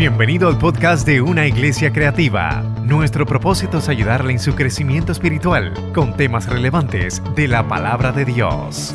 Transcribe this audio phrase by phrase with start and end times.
[0.00, 2.62] Bienvenido al podcast de Una Iglesia Creativa.
[2.82, 8.24] Nuestro propósito es ayudarle en su crecimiento espiritual con temas relevantes de la palabra de
[8.24, 8.94] Dios.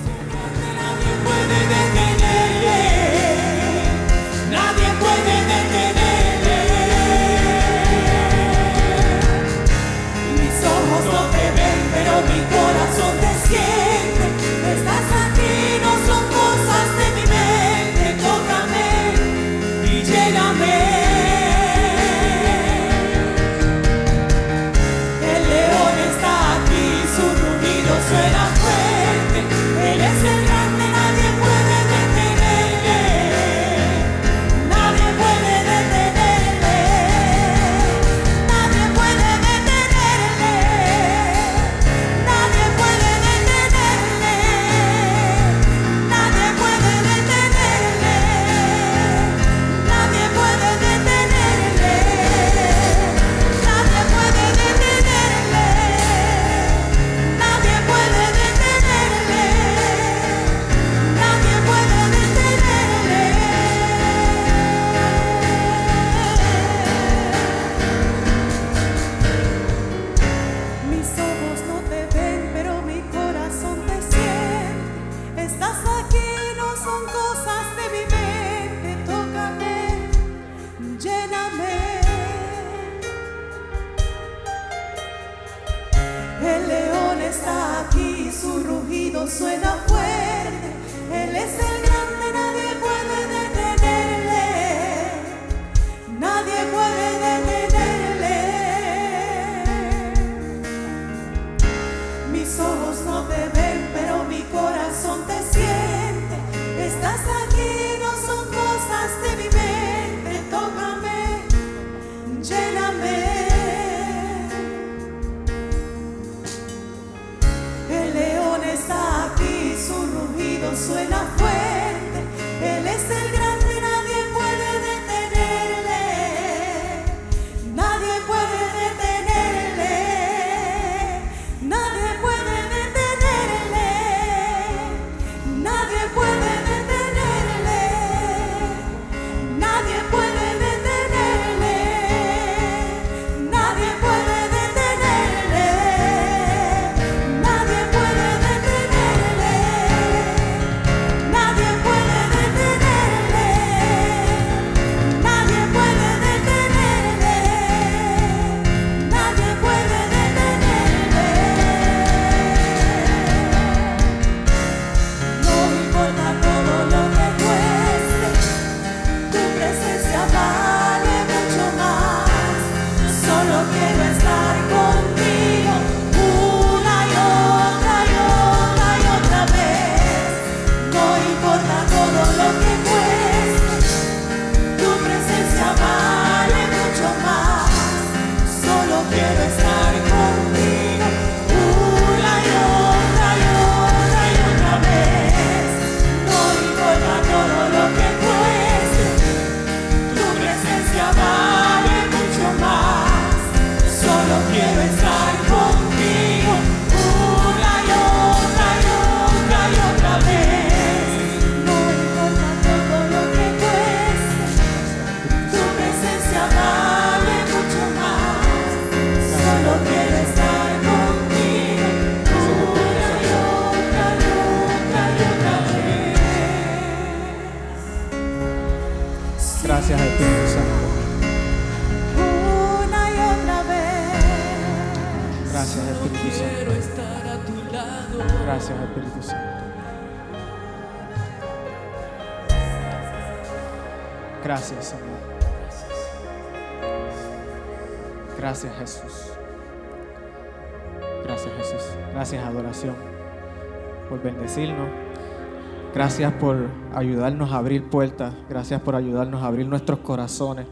[256.17, 258.33] Gracias por ayudarnos a abrir puertas.
[258.47, 260.65] Gracias por ayudarnos a abrir nuestros corazones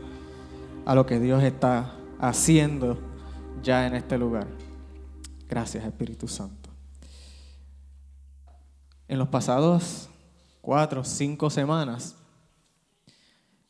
[0.85, 2.97] a lo que Dios está haciendo
[3.61, 4.47] ya en este lugar.
[5.49, 6.69] Gracias, Espíritu Santo.
[9.09, 10.09] En los pasados
[10.61, 12.15] cuatro, cinco semanas,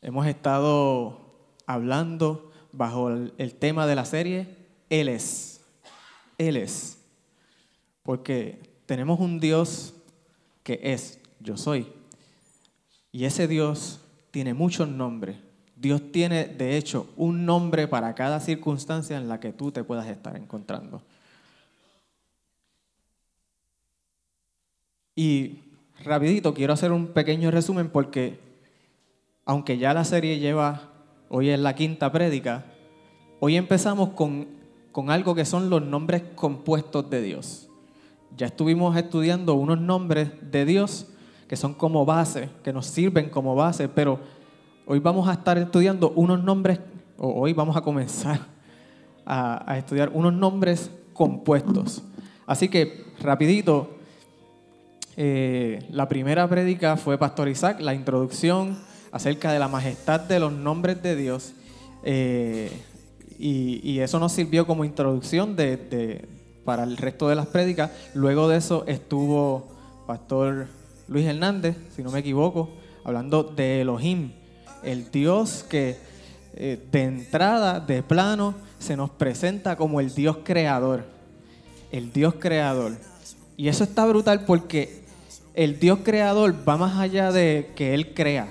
[0.00, 4.46] hemos estado hablando bajo el, tema de la serie,
[4.90, 5.60] Él es.
[6.38, 7.00] Él es.
[8.04, 9.92] Porque tenemos un Dios
[10.62, 11.86] que es yo soy.
[13.12, 14.00] Y ese Dios
[14.32, 15.36] tiene muchos nombres.
[15.76, 20.08] Dios tiene, de hecho, un nombre para cada circunstancia en la que tú te puedas
[20.08, 21.02] estar encontrando.
[25.14, 25.58] Y
[26.02, 28.40] rapidito, quiero hacer un pequeño resumen porque,
[29.44, 30.90] aunque ya la serie lleva,
[31.28, 32.64] hoy es la quinta prédica,
[33.38, 34.48] hoy empezamos con,
[34.90, 37.68] con algo que son los nombres compuestos de Dios.
[38.36, 41.08] Ya estuvimos estudiando unos nombres de Dios
[41.48, 44.18] que son como base, que nos sirven como base, pero
[44.86, 46.80] hoy vamos a estar estudiando unos nombres,
[47.18, 48.40] o hoy vamos a comenzar
[49.26, 52.02] a, estudiar unos nombres compuestos.
[52.46, 53.90] Así que, rapidito,
[55.16, 58.78] eh, la primera prédica fue Pastor Isaac, la introducción
[59.12, 61.52] acerca de la majestad de los nombres de Dios.
[62.02, 62.70] Eh,
[63.38, 65.56] y, eso nos sirvió como introducción
[66.64, 67.90] para el resto de las prédicas.
[68.14, 69.68] Luego de eso estuvo
[70.06, 70.66] Pastor
[71.06, 72.70] Luis Hernández, si no me equivoco,
[73.04, 74.32] hablando de Elohim,
[74.82, 75.96] el Dios que
[76.54, 81.04] eh, de entrada, de plano, se nos presenta como el Dios creador.
[81.92, 82.92] El Dios creador.
[83.56, 85.04] Y eso está brutal porque
[85.54, 88.48] el Dios creador va más allá de que Él crea.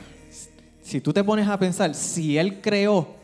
[0.83, 3.15] Si tú te pones a pensar, si Él creó,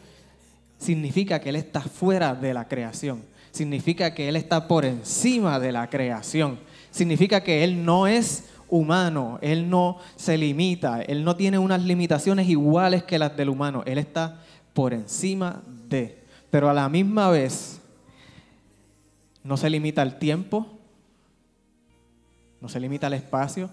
[0.79, 3.21] significa que Él está fuera de la creación.
[3.51, 6.59] Significa que Él está por encima de la creación.
[6.89, 12.47] Significa que Él no es humano, Él no se limita, Él no tiene unas limitaciones
[12.47, 14.39] iguales que las del humano, Él está
[14.73, 16.23] por encima de.
[16.49, 17.81] Pero a la misma vez,
[19.43, 20.67] no se limita al tiempo,
[22.61, 23.69] no se limita al espacio.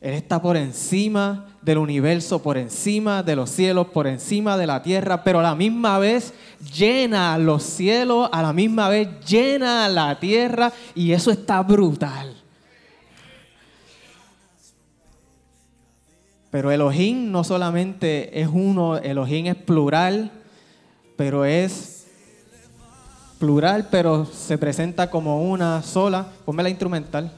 [0.00, 4.82] Él está por encima del universo, por encima de los cielos, por encima de la
[4.82, 6.34] tierra, pero a la misma vez
[6.74, 12.41] llena los cielos, a la misma vez llena la tierra y eso está brutal.
[16.52, 20.30] Pero Elohim no solamente es uno, Elohim es plural,
[21.16, 22.06] pero es
[23.40, 26.28] plural, pero se presenta como una sola.
[26.44, 27.32] Ponme la instrumental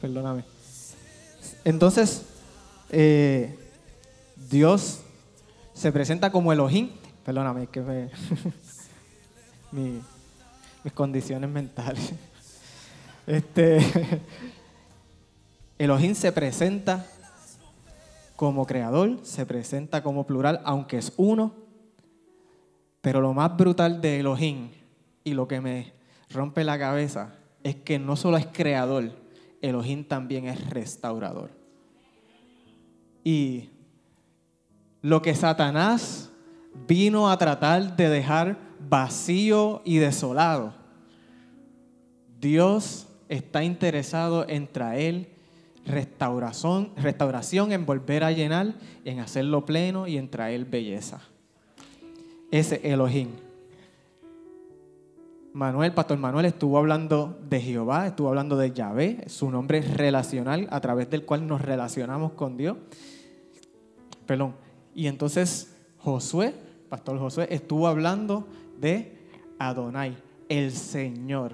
[0.00, 0.44] perdóname.
[1.64, 2.22] Entonces,
[2.90, 3.58] eh,
[4.48, 5.00] Dios
[5.74, 6.90] se presenta como Elohim.
[7.24, 8.10] Perdóname, que me,
[10.84, 12.12] mis condiciones mentales.
[13.26, 13.80] Este,
[15.80, 17.04] Elohim se presenta
[18.36, 21.54] como creador, se presenta como plural, aunque es uno.
[23.00, 24.68] Pero lo más brutal de Elohim
[25.24, 25.94] y lo que me
[26.30, 29.12] rompe la cabeza es que no solo es creador,
[29.60, 31.50] Elohim también es restaurador.
[33.24, 33.70] Y
[35.02, 36.30] lo que Satanás
[36.86, 38.58] vino a tratar de dejar
[38.88, 40.74] vacío y desolado,
[42.38, 45.35] Dios está interesado en traer
[45.86, 48.74] restauración, restauración, en volver a llenar,
[49.04, 51.20] en hacerlo pleno y en traer belleza.
[52.50, 53.28] Ese Elohim.
[55.52, 60.68] Manuel, Pastor Manuel estuvo hablando de Jehová, estuvo hablando de Yahvé, su nombre es relacional
[60.70, 62.76] a través del cual nos relacionamos con Dios.
[64.26, 64.54] Perdón.
[64.94, 66.54] Y entonces Josué,
[66.90, 68.46] Pastor Josué, estuvo hablando
[68.78, 69.16] de
[69.58, 70.16] Adonai,
[70.48, 71.52] el Señor,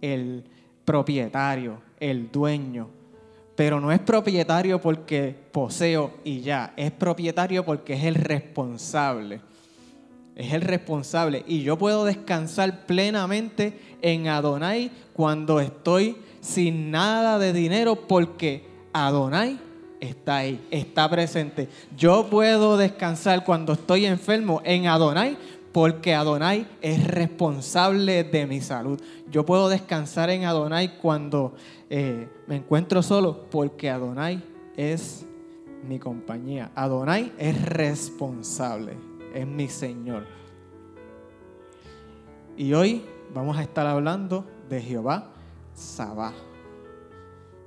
[0.00, 0.44] el
[0.84, 2.99] propietario, el dueño.
[3.60, 9.42] Pero no es propietario porque poseo y ya, es propietario porque es el responsable
[10.34, 11.44] es el responsable.
[11.46, 18.64] Y yo puedo descansar plenamente en Adonai cuando estoy sin nada de dinero porque
[18.94, 19.58] Adonai
[20.00, 21.68] está ahí, está presente.
[21.94, 25.36] Yo puedo descansar cuando estoy enfermo en Adonai
[25.72, 29.00] porque Adonai es responsable de mi salud.
[29.30, 31.54] Yo puedo descansar en Adonai cuando
[31.88, 34.42] eh, me encuentro solo porque Adonai
[34.76, 35.26] es
[35.86, 36.70] mi compañía.
[36.74, 40.26] Adonai es responsable es mi Señor.
[42.56, 45.32] Y hoy vamos a estar hablando de Jehová
[45.74, 46.32] Sabá.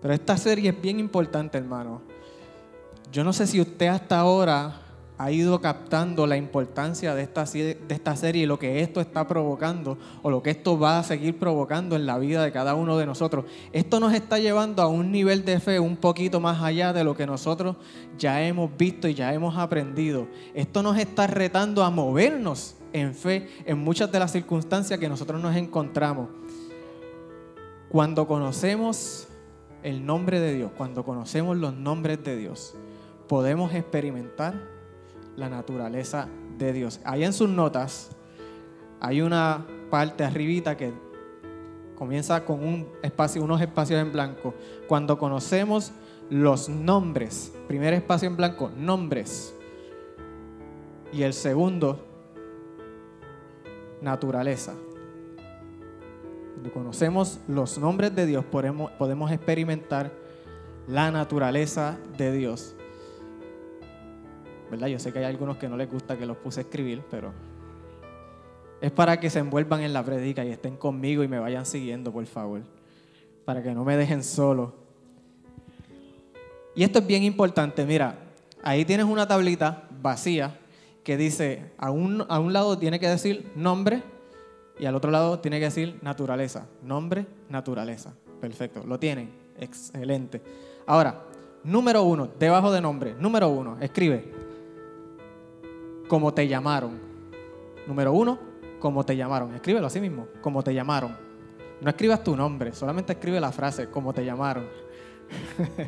[0.01, 2.01] Pero esta serie es bien importante, hermano.
[3.12, 4.81] Yo no sé si usted hasta ahora
[5.17, 7.46] ha ido captando la importancia de esta,
[8.15, 11.96] serie y lo que esto está provocando o lo que esto va a seguir provocando
[11.96, 13.46] en la vida de cada uno de nosotros.
[13.72, 17.15] Esto nos está llevando a un nivel de fe un poquito más allá de lo
[17.15, 17.75] que nosotros
[18.17, 20.27] ya hemos visto y ya hemos aprendido.
[20.53, 25.41] Esto nos está retando a movernos en fe en muchas de las circunstancias que nosotros
[25.41, 26.29] nos encontramos.
[27.89, 29.27] Cuando conocemos
[29.84, 32.74] el nombre de Dios, cuando conocemos los nombres de Dios,
[33.27, 34.73] podemos experimentar
[35.35, 36.99] la naturaleza de Dios.
[37.03, 38.11] Ahí en sus notas
[38.99, 40.93] hay una parte arribita que
[41.95, 44.53] comienza con un espacio, unos espacios en blanco.
[44.87, 45.91] Cuando conocemos
[46.29, 49.55] los nombres, primer espacio en blanco, nombres.
[51.11, 52.03] Y el segundo,
[54.01, 54.73] naturaleza.
[56.53, 60.11] Cuando conocemos los nombres de Dios, podemos, podemos experimentar
[60.87, 62.75] la naturaleza de Dios.
[64.74, 64.88] ¿Verdad?
[64.88, 67.32] Yo sé que hay algunos que no les gusta que los puse a escribir, pero
[68.82, 72.12] es para que se envuelvan en la predica y estén conmigo y me vayan siguiendo,
[72.12, 72.62] por favor.
[73.46, 74.74] Para que no me dejen solo.
[76.74, 77.86] Y esto es bien importante.
[77.86, 78.18] Mira,
[78.63, 80.58] ahí tienes una tablita vacía
[81.03, 84.01] que dice, a un, a un lado tiene que decir nombre
[84.80, 86.65] y al otro lado tiene que decir naturaleza.
[86.82, 88.15] Nombre, naturaleza.
[88.42, 89.30] Perfecto, lo tienen.
[89.60, 90.42] Excelente.
[90.88, 91.25] Ahora,
[91.63, 94.42] número uno, debajo de nombre, número uno, escribe,
[96.13, 97.00] como te llamaron.
[97.88, 98.38] Número uno,
[98.79, 99.51] como te llamaron.
[99.55, 101.17] Escríbelo así mismo, como te llamaron.
[101.82, 104.67] No escribas tu nombre, solamente escribe la frase, como te llamaron.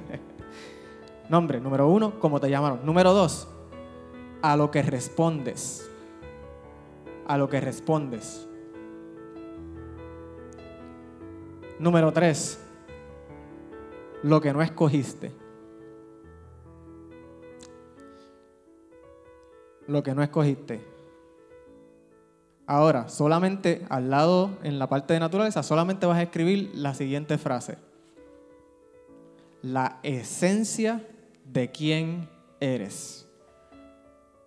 [1.29, 2.83] nombre, número uno, como te llamaron.
[2.83, 3.47] Número dos,
[4.41, 5.91] a lo que respondes.
[7.27, 8.47] A lo que respondes.
[11.77, 12.59] Número tres,
[14.23, 15.44] lo que no escogiste.
[19.87, 20.83] Lo que no escogiste.
[22.67, 27.37] Ahora, solamente al lado, en la parte de naturaleza, solamente vas a escribir la siguiente
[27.37, 27.77] frase.
[29.61, 31.05] La esencia
[31.45, 33.27] de quién eres.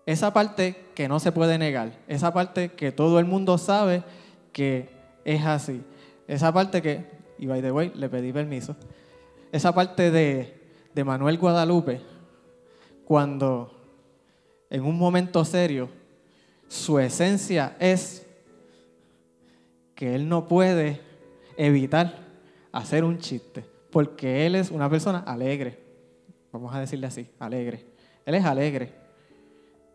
[0.05, 1.97] Esa parte que no se puede negar.
[2.07, 4.03] Esa parte que todo el mundo sabe
[4.51, 4.89] que
[5.23, 5.81] es así.
[6.27, 7.05] Esa parte que,
[7.37, 8.75] y by the way, le pedí permiso
[9.51, 10.55] esa parte de,
[11.03, 12.01] Manuel Guadalupe,
[13.05, 13.78] cuando
[14.69, 15.89] en un momento serio,
[16.67, 18.25] su esencia es
[19.95, 21.01] que él no puede
[21.57, 22.15] evitar
[22.71, 25.79] hacer un chiste, porque él es una persona alegre,
[26.51, 27.85] vamos a decirle así, alegre.
[28.25, 28.93] Él es alegre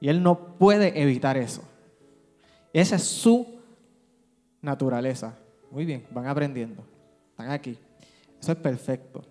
[0.01, 1.63] y él no puede evitar eso.
[2.73, 3.47] Esa es su
[4.61, 5.39] naturaleza.
[5.71, 6.85] Muy bien, van aprendiendo.
[7.31, 7.79] Están aquí.
[8.41, 9.23] Eso es perfecto.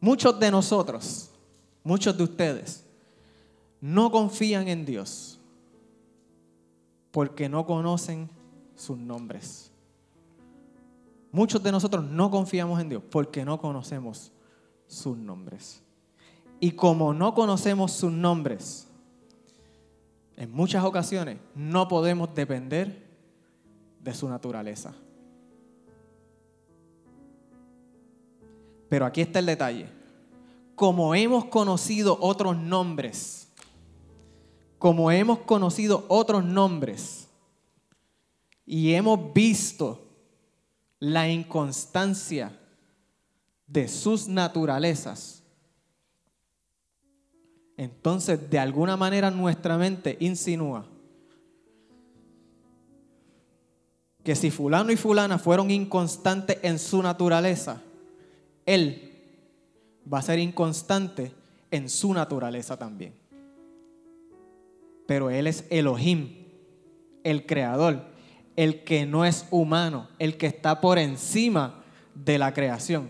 [0.00, 1.30] Muchos de nosotros,
[1.84, 2.87] muchos de ustedes,
[3.80, 5.40] no confían en Dios
[7.10, 8.28] porque no conocen
[8.74, 9.70] sus nombres.
[11.30, 14.32] Muchos de nosotros no confiamos en Dios porque no conocemos
[14.86, 15.82] sus nombres.
[16.60, 18.88] Y como no conocemos sus nombres,
[20.36, 23.06] en muchas ocasiones no podemos depender
[24.00, 24.94] de su naturaleza.
[28.88, 29.88] Pero aquí está el detalle.
[30.74, 33.47] Como hemos conocido otros nombres,
[34.78, 37.28] como hemos conocido otros nombres
[38.64, 40.06] y hemos visto
[41.00, 42.58] la inconstancia
[43.66, 45.42] de sus naturalezas,
[47.76, 50.86] entonces de alguna manera nuestra mente insinúa
[54.28, 57.80] que si fulano y fulana fueron inconstantes en su naturaleza,
[58.66, 59.14] él
[60.12, 61.32] va a ser inconstante
[61.70, 63.27] en su naturaleza también.
[65.08, 66.34] Pero Él es Elohim,
[67.24, 68.04] el creador,
[68.56, 71.82] el que no es humano, el que está por encima
[72.14, 73.08] de la creación.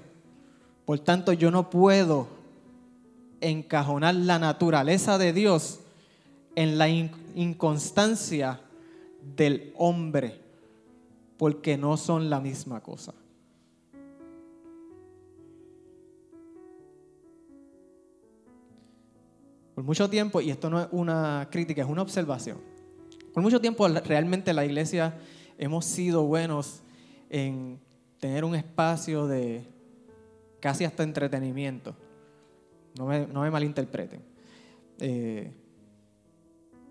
[0.85, 2.29] Por tanto, yo no puedo
[3.41, 5.81] encajonar la naturaleza de Dios
[6.55, 8.61] en la inconstancia
[9.37, 10.41] del hombre,
[11.37, 13.13] porque no son la misma cosa.
[19.79, 22.59] Por mucho tiempo, y esto no es una crítica, es una observación.
[23.33, 25.17] Por mucho tiempo realmente la iglesia
[25.57, 26.83] hemos sido buenos
[27.31, 27.79] en
[28.19, 29.65] tener un espacio de
[30.59, 31.95] casi hasta entretenimiento.
[32.99, 34.21] No me, no me malinterpreten.
[34.99, 35.53] Eh,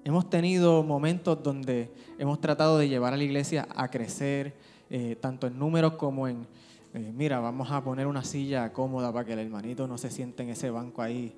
[0.06, 4.56] hemos tenido momentos donde hemos tratado de llevar a la iglesia a crecer,
[4.89, 6.48] eh, tanto en números como en,
[6.94, 10.44] eh, mira, vamos a poner una silla cómoda para que el hermanito no se siente
[10.44, 11.36] en ese banco ahí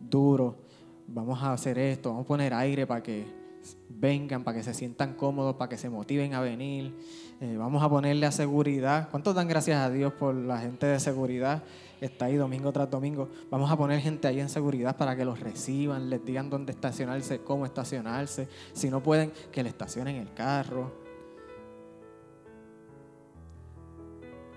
[0.00, 0.71] duro
[1.06, 3.42] vamos a hacer esto, vamos a poner aire para que
[3.88, 6.94] vengan, para que se sientan cómodos, para que se motiven a venir.
[7.40, 9.08] Eh, vamos a ponerle a seguridad.
[9.10, 11.62] ¿Cuántos dan gracias a Dios por la gente de seguridad
[11.98, 13.28] que está ahí domingo tras domingo?
[13.50, 17.40] Vamos a poner gente ahí en seguridad para que los reciban, les digan dónde estacionarse,
[17.40, 18.48] cómo estacionarse.
[18.72, 20.92] Si no pueden, que le estacionen el carro.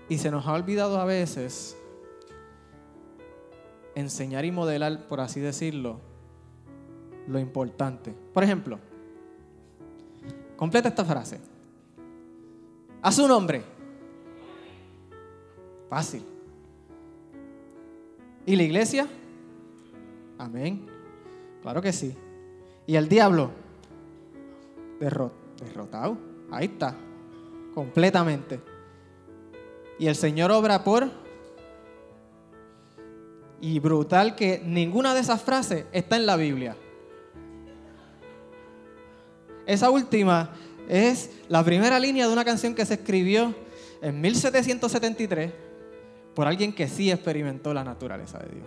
[0.08, 1.76] Y se nos ha olvidado a veces
[3.96, 6.00] enseñar y modelar, por así decirlo,
[7.28, 8.14] lo importante.
[8.32, 8.78] Por ejemplo,
[10.56, 11.38] completa esta frase.
[13.02, 13.62] A su nombre.
[15.88, 16.24] Fácil.
[18.44, 19.06] ¿Y la iglesia?
[20.38, 20.86] Amén.
[21.62, 22.14] Claro que sí.
[22.86, 23.50] Y el diablo,
[25.00, 25.32] derro-
[25.64, 26.16] derrotado.
[26.50, 26.94] Ahí está,
[27.74, 28.60] completamente.
[29.98, 31.08] Y el Señor obra por...
[33.60, 36.76] Y brutal que ninguna de esas frases está en la Biblia.
[39.66, 40.50] Esa última
[40.88, 43.52] es la primera línea de una canción que se escribió
[44.00, 45.52] en 1773
[46.34, 48.66] por alguien que sí experimentó la naturaleza de Dios.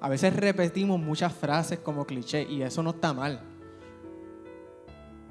[0.00, 3.40] A veces repetimos muchas frases como cliché y eso no está mal.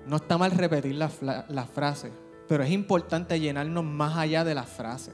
[0.08, 2.12] No está mal repetir las, las frases,
[2.48, 5.14] pero es importante llenarnos más allá de las frases.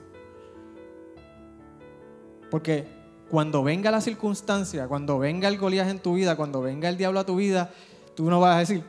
[2.50, 3.01] Porque
[3.32, 7.22] cuando venga la circunstancia, cuando venga el Goliat en tu vida, cuando venga el diablo
[7.22, 7.72] a tu vida,
[8.14, 8.84] tú no vas a decir,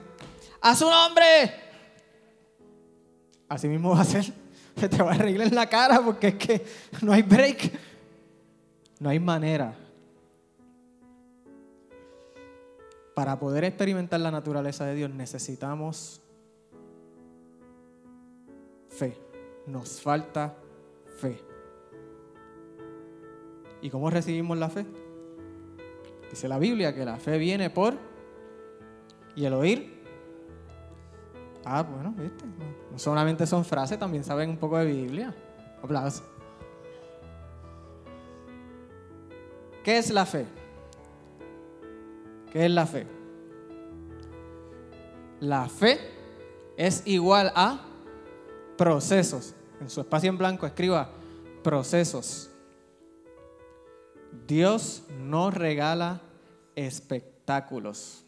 [0.61, 1.55] ¡a su nombre!
[3.49, 4.25] Así mismo va a ser.
[4.77, 6.67] Se te va a reír en la cara porque es que
[7.03, 7.71] no hay break.
[8.99, 9.77] No hay manera.
[13.15, 16.21] Para poder experimentar la naturaleza de Dios necesitamos
[18.89, 19.17] fe.
[19.67, 20.57] Nos falta
[23.83, 24.87] ¿Y cómo recibimos la fe?
[26.31, 27.95] Dice la Biblia que la fe viene por
[29.35, 30.03] y el oír.
[31.65, 32.45] Ah, bueno, viste.
[32.91, 35.35] No solamente son frases, también saben un poco de Biblia.
[35.83, 36.23] Aplausos.
[39.83, 40.47] ¿Qué es la fe?
[42.53, 43.07] ¿Qué es la fe?
[45.41, 45.99] La fe
[46.77, 47.85] es igual a
[48.79, 49.55] procesos.
[49.81, 51.11] En su espacio en blanco escriba
[51.65, 52.52] procesos.
[54.47, 56.23] Dios no regala
[56.75, 58.25] espectáculos.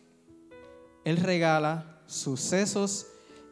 [1.05, 3.07] Él regala sucesos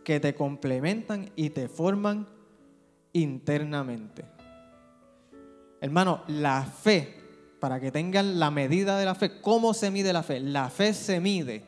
[0.04, 2.28] que te complementan y te forman
[3.12, 4.24] internamente.
[5.80, 7.20] Hermano, la fe,
[7.60, 10.40] para que tengan la medida de la fe, ¿cómo se mide la fe?
[10.40, 11.64] La fe se mide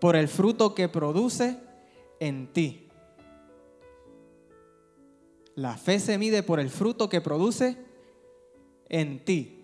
[0.00, 1.58] por el fruto que produce
[2.18, 2.88] en ti.
[5.54, 7.76] La fe se mide por el fruto que produce
[8.88, 9.61] en ti.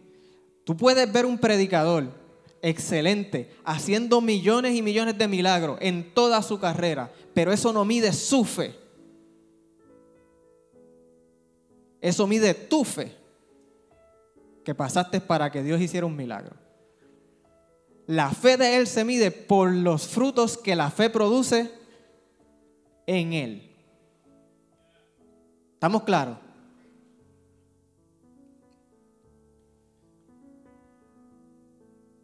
[0.69, 2.13] Tú puedes ver un predicador
[2.61, 8.13] excelente, haciendo millones y millones de milagros en toda su carrera, pero eso no mide
[8.13, 8.75] su fe.
[12.03, 13.17] Eso mide tu fe
[14.63, 16.55] que pasaste para que Dios hiciera un milagro.
[18.07, 21.73] La fe de Él se mide por los frutos que la fe produce
[23.07, 23.75] en Él.
[25.73, 26.37] ¿Estamos claros?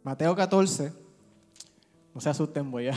[0.05, 0.93] Mateo 14,
[2.13, 2.93] no se asusten, voy a,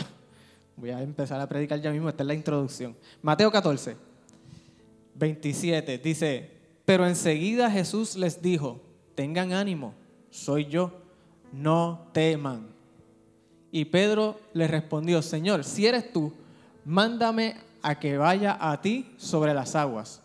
[0.76, 2.94] voy a empezar a predicar ya mismo, esta es la introducción.
[3.22, 3.96] Mateo 14,
[5.14, 6.50] 27, dice,
[6.84, 8.82] pero enseguida Jesús les dijo,
[9.14, 9.94] tengan ánimo,
[10.28, 10.92] soy yo,
[11.50, 12.66] no teman.
[13.72, 16.34] Y Pedro le respondió, Señor, si eres tú,
[16.84, 20.20] mándame a que vaya a ti sobre las aguas.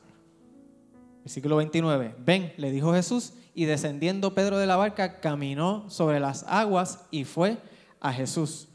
[1.23, 2.15] Versículo 29.
[2.25, 7.23] Ven, le dijo Jesús, y descendiendo Pedro de la barca, caminó sobre las aguas y
[7.23, 7.57] fue
[7.99, 8.67] a Jesús.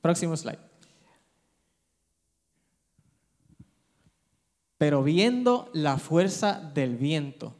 [0.00, 0.58] Próximo slide.
[4.76, 7.54] Pero viendo la fuerza del viento,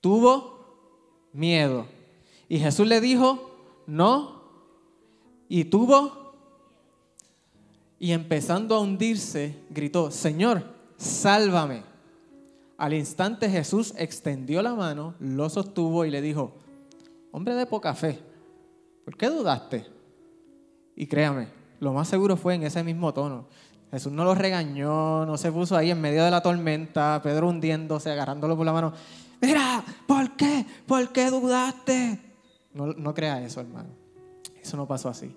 [0.00, 1.86] tuvo miedo.
[2.48, 3.50] Y Jesús le dijo,
[3.86, 4.42] no.
[5.48, 6.34] Y tuvo,
[7.98, 10.64] y empezando a hundirse, gritó, Señor,
[10.96, 11.82] sálvame.
[12.78, 16.52] Al instante Jesús extendió la mano, lo sostuvo y le dijo,
[17.32, 18.18] hombre de poca fe,
[19.04, 19.86] ¿por qué dudaste?
[20.94, 21.48] Y créame,
[21.80, 23.46] lo más seguro fue en ese mismo tono.
[23.90, 28.10] Jesús no lo regañó, no se puso ahí en medio de la tormenta, Pedro hundiéndose,
[28.10, 28.92] agarrándolo por la mano.
[29.40, 30.66] Mira, ¿por qué?
[30.86, 32.20] ¿Por qué dudaste?
[32.74, 33.88] No, no crea eso, hermano.
[34.60, 35.34] Eso no pasó así.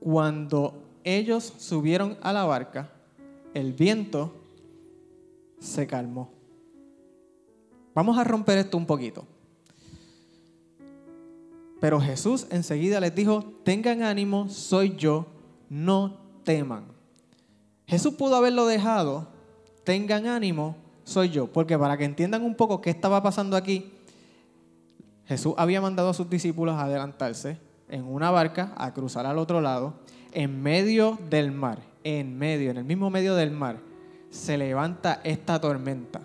[0.00, 2.90] Cuando ellos subieron a la barca,
[3.54, 4.34] el viento
[5.66, 6.30] se calmó.
[7.94, 9.24] Vamos a romper esto un poquito.
[11.80, 15.26] Pero Jesús enseguida les dijo, tengan ánimo, soy yo,
[15.68, 16.84] no teman.
[17.86, 19.28] Jesús pudo haberlo dejado,
[19.84, 23.92] tengan ánimo, soy yo, porque para que entiendan un poco qué estaba pasando aquí,
[25.26, 29.60] Jesús había mandado a sus discípulos a adelantarse en una barca a cruzar al otro
[29.60, 29.94] lado,
[30.32, 33.80] en medio del mar, en medio, en el mismo medio del mar,
[34.36, 36.20] se levanta esta tormenta.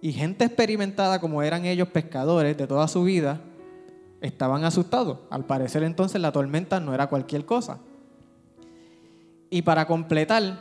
[0.00, 3.40] Y gente experimentada como eran ellos pescadores de toda su vida,
[4.20, 5.18] estaban asustados.
[5.30, 7.78] Al parecer entonces la tormenta no era cualquier cosa.
[9.50, 10.58] Y para completar,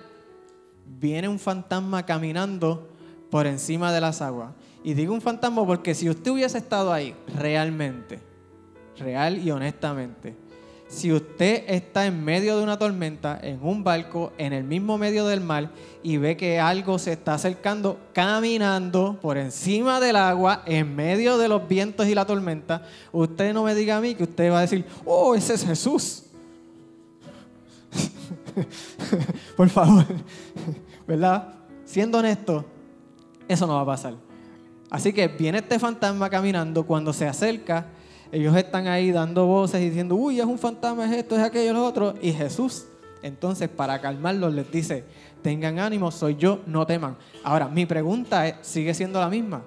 [0.99, 2.87] viene un fantasma caminando
[3.29, 4.51] por encima de las aguas.
[4.83, 8.19] Y digo un fantasma porque si usted hubiese estado ahí realmente,
[8.97, 10.35] real y honestamente,
[10.95, 15.27] si usted está en medio de una tormenta, en un barco, en el mismo medio
[15.27, 15.69] del mar,
[16.01, 21.49] y ve que algo se está acercando caminando por encima del agua, en medio de
[21.49, 24.61] los vientos y la tormenta, usted no me diga a mí que usted va a
[24.61, 26.23] decir, oh, ese es Jesús.
[29.57, 30.05] por favor,
[31.07, 31.55] ¿verdad?
[31.83, 32.63] Siendo honesto,
[33.49, 34.13] eso no va a pasar.
[34.89, 37.87] Así que viene este fantasma caminando, cuando se acerca,
[38.35, 41.71] ellos están ahí dando voces y diciendo, uy, es un fantasma, es esto, es aquello,
[41.71, 42.15] es otro.
[42.21, 42.85] Y Jesús,
[43.21, 45.05] entonces, para calmarlos, les dice,
[45.41, 47.15] tengan ánimo, soy yo, no teman.
[47.45, 49.63] Ahora, mi pregunta sigue siendo la misma.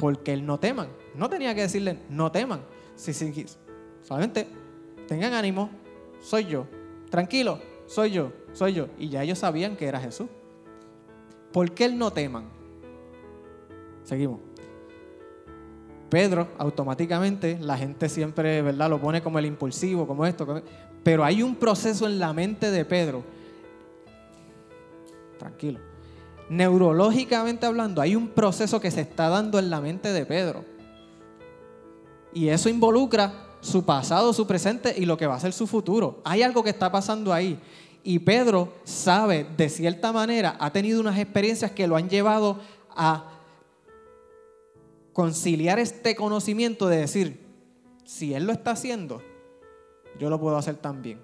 [0.00, 0.88] ¿Por qué él no teman?
[1.14, 2.60] No tenía que decirle, no teman.
[2.96, 3.12] Si,
[4.02, 4.48] solamente,
[5.06, 5.70] tengan ánimo,
[6.20, 6.66] soy yo.
[7.10, 8.88] Tranquilo, soy yo, soy yo.
[8.98, 10.26] Y ya ellos sabían que era Jesús.
[11.52, 12.46] ¿Por qué él no teman?
[14.02, 14.40] Seguimos.
[16.08, 18.88] Pedro, automáticamente, la gente siempre, ¿verdad?
[18.88, 20.62] Lo pone como el impulsivo, como esto.
[21.02, 23.22] Pero hay un proceso en la mente de Pedro.
[25.38, 25.80] Tranquilo.
[26.48, 30.64] Neurológicamente hablando, hay un proceso que se está dando en la mente de Pedro.
[32.32, 36.20] Y eso involucra su pasado, su presente y lo que va a ser su futuro.
[36.24, 37.60] Hay algo que está pasando ahí.
[38.02, 42.58] Y Pedro sabe, de cierta manera, ha tenido unas experiencias que lo han llevado
[42.96, 43.37] a
[45.18, 47.44] conciliar este conocimiento de decir,
[48.04, 49.20] si Él lo está haciendo,
[50.16, 51.18] yo lo puedo hacer también.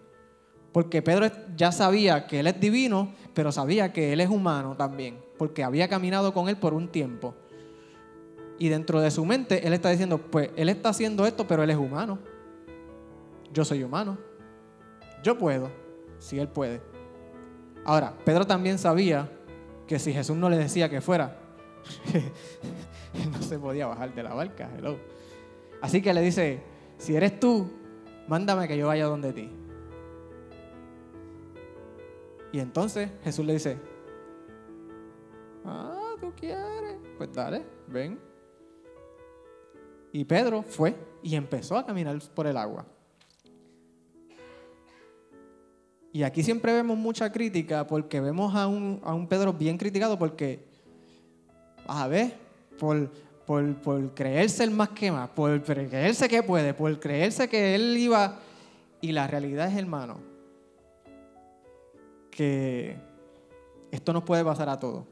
[0.72, 5.22] Porque Pedro ya sabía que Él es divino, pero sabía que Él es humano también,
[5.38, 7.36] porque había caminado con Él por un tiempo.
[8.58, 11.70] Y dentro de su mente Él está diciendo, pues Él está haciendo esto, pero Él
[11.70, 12.18] es humano.
[13.52, 14.18] Yo soy humano.
[15.22, 15.70] Yo puedo,
[16.18, 16.82] si Él puede.
[17.84, 19.30] Ahora, Pedro también sabía
[19.86, 21.38] que si Jesús no le decía que fuera,
[23.32, 24.70] no se podía bajar de la barca.
[24.76, 24.98] Hello.
[25.80, 26.60] Así que le dice,
[26.98, 27.70] si eres tú,
[28.26, 29.50] mándame que yo vaya donde ti.
[32.52, 33.78] Y entonces Jesús le dice,
[35.64, 38.18] ah, tú quieres, pues dale, ven.
[40.12, 42.86] Y Pedro fue y empezó a caminar por el agua.
[46.12, 50.16] Y aquí siempre vemos mucha crítica porque vemos a un, a un Pedro bien criticado
[50.16, 50.64] porque,
[51.88, 52.43] a ver,
[52.78, 53.10] por,
[53.46, 58.40] por, creerse el más que más, por creerse que puede, por creerse que él iba.
[59.00, 60.18] Y la realidad es, hermano,
[62.30, 62.96] que
[63.90, 65.04] esto nos puede pasar a todos.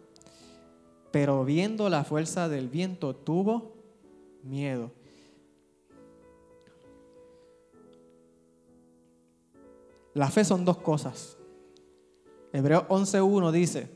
[1.10, 3.74] Pero viendo la fuerza del viento, tuvo
[4.42, 4.90] miedo.
[10.14, 11.36] La fe son dos cosas.
[12.52, 13.88] Hebreo 11.1 dice,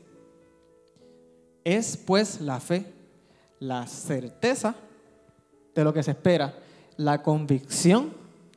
[1.63, 2.96] es pues la fe
[3.59, 4.75] la certeza
[5.73, 6.53] de lo que se espera,
[6.97, 8.13] la convicción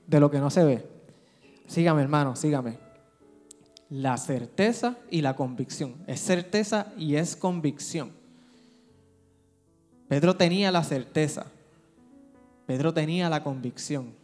[0.07, 0.87] de lo que no se ve.
[1.67, 2.79] Sígame, hermano, sígame.
[3.91, 5.97] La certeza y la convicción.
[6.07, 8.13] Es certeza y es convicción.
[10.09, 11.47] Pedro tenía la certeza.
[12.67, 14.15] Pedro tenía la convicción.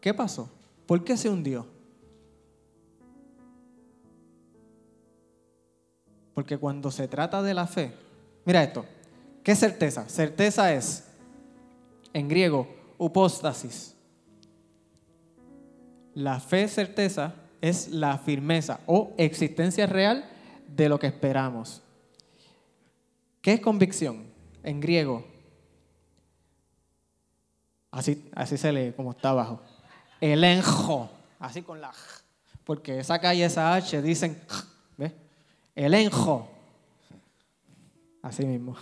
[0.00, 0.48] ¿Qué pasó?
[0.86, 1.66] ¿Por qué se hundió?
[6.36, 7.94] Porque cuando se trata de la fe,
[8.44, 8.84] mira esto,
[9.42, 10.06] ¿qué certeza?
[10.06, 11.08] Certeza es,
[12.12, 12.68] en griego,
[12.98, 13.96] upóstasis.
[16.12, 20.28] La fe certeza es la firmeza o existencia real
[20.68, 21.80] de lo que esperamos.
[23.40, 24.26] ¿Qué es convicción?
[24.62, 25.24] En griego.
[27.90, 29.62] Así, así se lee como está abajo.
[30.20, 31.08] Elenjo.
[31.38, 31.92] Así con la.
[32.62, 34.38] Porque esa calle, esa H dicen.
[35.76, 35.84] ¿Ves?
[35.84, 36.48] Elenjo.
[38.22, 38.74] Así mismo.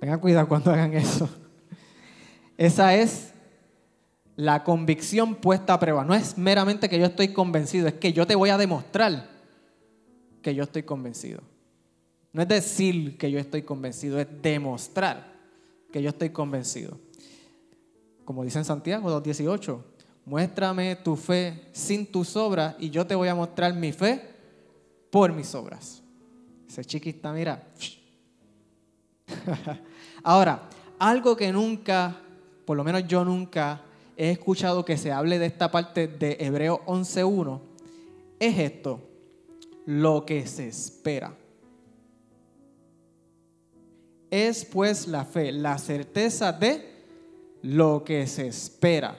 [0.00, 1.28] Tengan cuidado cuando hagan eso.
[2.56, 3.32] Esa es
[4.34, 6.04] la convicción puesta a prueba.
[6.04, 9.28] No es meramente que yo estoy convencido, es que yo te voy a demostrar
[10.42, 11.42] que yo estoy convencido.
[12.32, 15.32] No es decir que yo estoy convencido, es demostrar
[15.92, 16.98] que yo estoy convencido.
[18.24, 19.82] Como dice en Santiago 2.18,
[20.24, 24.29] muéstrame tu fe sin tus obras y yo te voy a mostrar mi fe
[25.10, 26.02] por mis obras.
[26.68, 27.62] Ese chiquita, mira.
[30.22, 30.68] Ahora,
[30.98, 32.16] algo que nunca,
[32.64, 33.82] por lo menos yo nunca
[34.16, 37.60] he escuchado que se hable de esta parte de Hebreo 11.1,
[38.38, 39.00] es esto,
[39.86, 41.34] lo que se espera.
[44.30, 46.88] Es pues la fe, la certeza de
[47.62, 49.18] lo que se espera.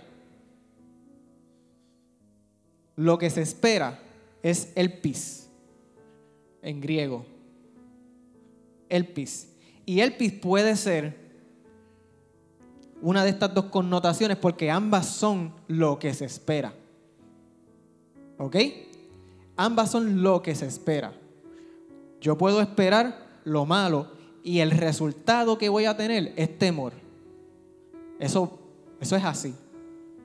[2.95, 3.99] Lo que se espera
[4.41, 5.40] es el pis
[6.62, 7.26] en griego.
[8.89, 9.50] elpis.
[9.86, 11.17] Y elpis puede ser
[13.02, 16.74] una de estas dos connotaciones porque ambas son lo que se espera.
[18.38, 18.56] ¿Ok?
[19.58, 21.13] Ambas son lo que se espera.
[22.19, 24.08] Yo puedo esperar lo malo
[24.43, 26.93] y el resultado que voy a tener es temor.
[28.19, 28.60] Eso,
[29.00, 29.56] eso es así.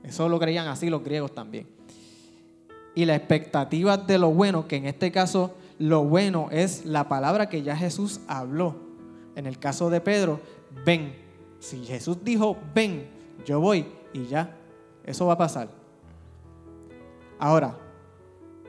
[0.03, 1.67] Eso lo creían así los griegos también.
[2.95, 7.49] Y la expectativa de lo bueno, que en este caso lo bueno es la palabra
[7.49, 8.77] que ya Jesús habló.
[9.35, 10.41] En el caso de Pedro,
[10.85, 11.15] ven.
[11.59, 13.09] Si Jesús dijo, ven,
[13.45, 14.57] yo voy y ya,
[15.05, 15.69] eso va a pasar.
[17.39, 17.77] Ahora,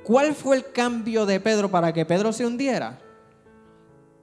[0.03, 2.99] ¿cuál fue el cambio de Pedro para que Pedro se hundiera?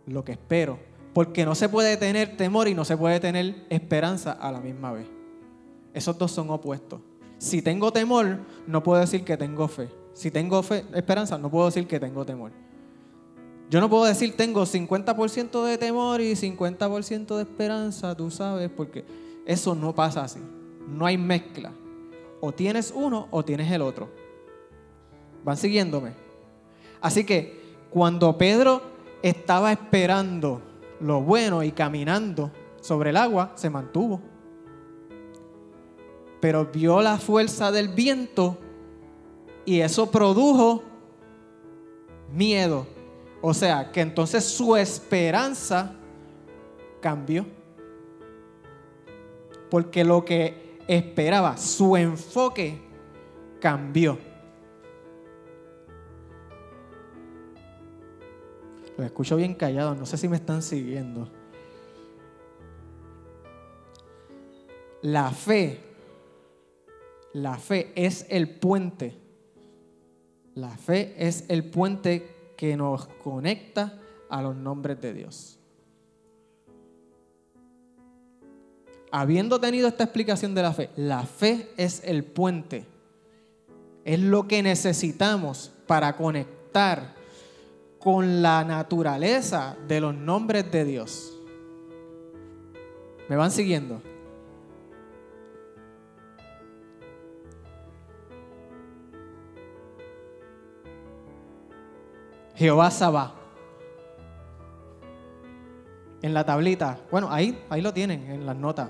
[0.07, 0.79] Lo que espero.
[1.15, 4.93] Porque no se puede tener temor y no se puede tener esperanza a la misma
[4.93, 5.07] vez.
[5.95, 7.01] Esos dos son opuestos.
[7.39, 9.89] Si tengo temor, no puedo decir que tengo fe.
[10.13, 12.64] Si tengo fe, esperanza, no puedo decir que tengo temor.
[13.75, 19.05] Yo no puedo decir tengo 50% de temor y 50% de esperanza, tú sabes, porque
[19.45, 20.39] eso no pasa así.
[20.87, 21.73] No hay mezcla.
[22.41, 24.09] O tienes uno o tienes el otro.
[25.43, 26.13] ¿Van siguiéndome?
[27.01, 28.81] Así que cuando Pedro
[29.23, 30.63] estaba esperando
[31.01, 34.21] lo bueno y caminando sobre el agua, se mantuvo.
[36.41, 38.57] Pero vio la fuerza del viento
[39.65, 40.85] y eso produjo
[42.33, 42.94] miedo.
[43.47, 45.93] O sea, que entonces su esperanza
[46.99, 47.45] cambió.
[49.69, 52.81] Porque lo que esperaba, su enfoque
[53.61, 54.19] cambió.
[58.97, 61.29] Lo escucho bien callado, no sé si me están siguiendo.
[65.03, 65.81] La fe,
[67.35, 69.19] la fe es el puente.
[70.55, 75.59] La fe es el puente que nos conecta a los nombres de Dios.
[79.11, 82.85] Habiendo tenido esta explicación de la fe, la fe es el puente.
[84.05, 87.15] Es lo que necesitamos para conectar
[88.01, 91.39] con la naturaleza de los nombres de Dios.
[93.29, 94.03] ¿Me van siguiendo?
[102.55, 103.35] Jehová Sabá.
[106.23, 108.89] En la tablita, bueno, ahí, ahí lo tienen, en las notas.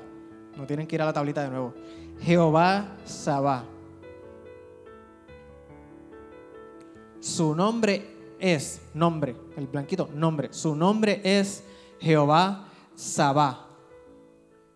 [0.56, 1.74] No tienen que ir a la tablita de nuevo.
[2.20, 3.64] Jehová Sabá.
[7.18, 10.52] Su nombre es, nombre, el blanquito, nombre.
[10.52, 11.64] Su nombre es
[11.98, 13.66] Jehová Sabá.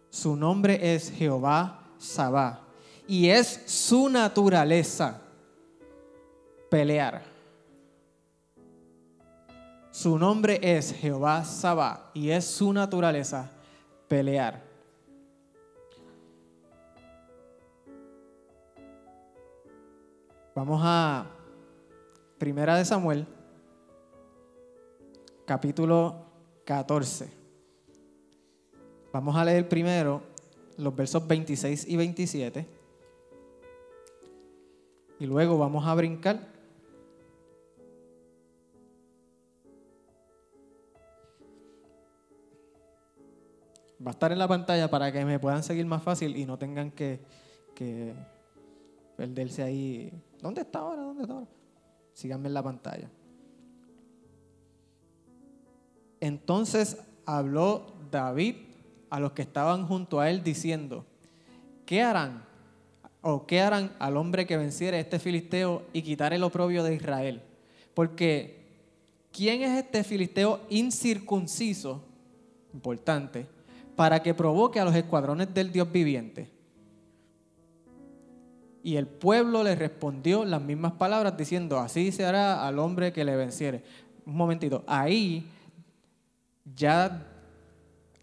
[0.09, 2.64] Su nombre es Jehová Sabá.
[3.07, 5.20] Y es su naturaleza
[6.70, 7.28] pelear.
[9.99, 13.51] Su nombre es Jehová Sabá y es su naturaleza
[14.07, 14.63] pelear.
[20.55, 21.27] Vamos a
[22.39, 23.27] Primera de Samuel,
[25.45, 26.27] capítulo
[26.65, 27.29] 14.
[29.13, 30.23] Vamos a leer primero
[30.77, 32.67] los versos 26 y 27.
[35.19, 36.58] Y luego vamos a brincar
[44.05, 46.57] va a estar en la pantalla para que me puedan seguir más fácil y no
[46.59, 47.21] tengan que,
[49.17, 50.13] perderse ahí.
[50.41, 51.03] ¿Dónde está ahora?
[51.03, 51.49] ¿Dónde está ahora?
[52.13, 53.11] Síganme en la pantalla.
[56.21, 58.57] Entonces habló David
[59.11, 61.05] a los que estaban junto a él diciendo,
[61.87, 62.45] ¿qué harán?
[63.21, 67.43] ¿O qué harán al hombre que venciere este filisteo y quitar el oprobio de Israel?
[67.95, 68.65] Porque,
[69.33, 72.05] ¿quién es este filisteo incircunciso?
[72.73, 73.58] Importante
[73.99, 76.49] para que provoque a los escuadrones del Dios viviente.
[78.85, 83.25] Y el pueblo le respondió las mismas palabras diciendo, así se hará al hombre que
[83.25, 83.83] le venciere.
[84.25, 85.51] Un momentito, ahí
[86.77, 87.27] ya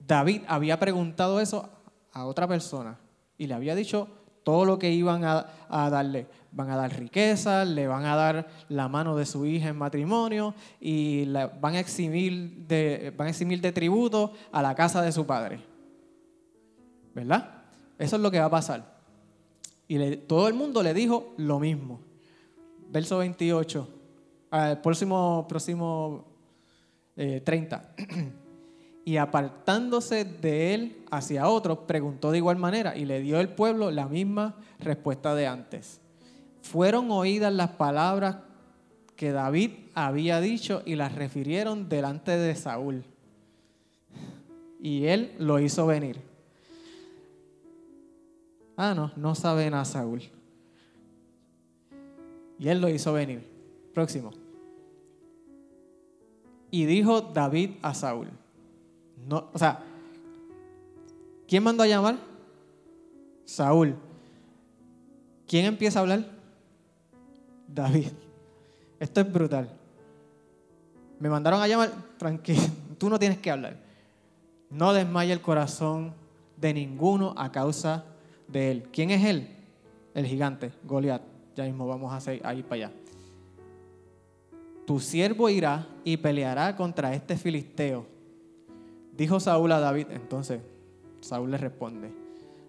[0.08, 1.68] David había preguntado eso
[2.14, 2.98] a otra persona
[3.38, 4.08] y le había dicho
[4.46, 6.28] todo lo que iban a, darle.
[6.52, 10.54] Van a dar riqueza, le van a dar la mano de su hija en matrimonio
[10.80, 15.60] y van, a eximir de, van a tributo a la casa de su padre.
[17.14, 17.64] ¿Verdad?
[17.98, 18.96] Eso es lo que va a pasar.
[19.88, 22.00] Y todo el mundo le dijo lo mismo.
[22.90, 23.90] Verso 28,
[24.52, 26.24] al próximo, próximo
[27.16, 27.96] 30.
[29.06, 33.92] Y apartándose de él hacia otro, preguntó de igual manera y le dio el pueblo
[33.92, 36.02] la misma respuesta de antes.
[36.62, 38.38] Fueron oídas las palabras
[39.16, 43.04] que David había dicho y las refirieron delante de Saúl.
[44.82, 46.22] y él lo hizo venir.
[48.78, 50.22] Ah, no, no saben a Saúl.
[52.60, 53.48] Y él lo hizo venir.
[53.94, 54.32] Próximo.
[56.72, 58.30] Y dijo David a Saúl.
[59.28, 59.80] No, o sea,
[61.48, 62.18] ¿quién mandó a llamar?
[63.46, 63.96] Saúl.
[65.48, 66.26] ¿Quién empieza a hablar?
[67.68, 68.10] David.
[69.00, 69.70] Esto es brutal.
[71.20, 72.62] Me mandaron a llamar, tranquilo,
[72.98, 73.78] tú no tienes que hablar.
[74.70, 76.14] No desmaye el corazón
[76.58, 78.06] de ninguno a causa
[78.48, 78.84] de él.
[78.92, 79.50] ¿Quién es él?
[80.14, 81.22] El gigante, Goliat.
[81.56, 82.92] Ya mismo vamos a ir para allá.
[84.86, 88.15] Tu siervo irá y peleará contra este filisteo.
[89.18, 90.08] Dijo Saúl a David.
[90.12, 90.62] Entonces,
[91.22, 92.12] Saúl le responde,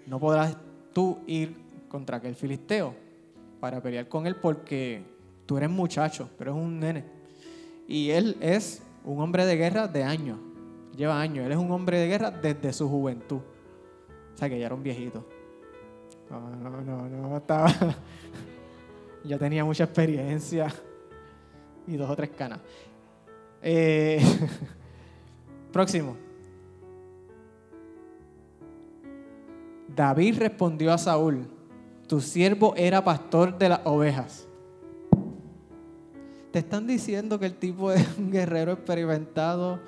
[0.06, 0.56] no podrás
[0.92, 1.54] tú ir
[1.88, 2.94] contra aquel filisteo
[3.60, 5.02] para pelear con él porque
[5.44, 7.04] tú eres muchacho, pero es un nene.
[7.88, 10.38] Y él es un hombre de guerra de años,
[10.96, 11.46] lleva años.
[11.46, 13.40] Él es un hombre de guerra desde su juventud.
[14.34, 15.24] O sea que ya era un viejito.
[16.30, 17.72] No, no, no, no, estaba.
[19.24, 20.72] ya tenía mucha experiencia
[21.86, 22.60] y dos o tres canas.
[23.62, 24.20] Eh,
[25.72, 26.25] próximo.
[29.96, 31.48] David respondió a Saúl,
[32.06, 34.46] tu siervo era pastor de las ovejas.
[36.52, 39.80] Te están diciendo que el tipo es un guerrero experimentado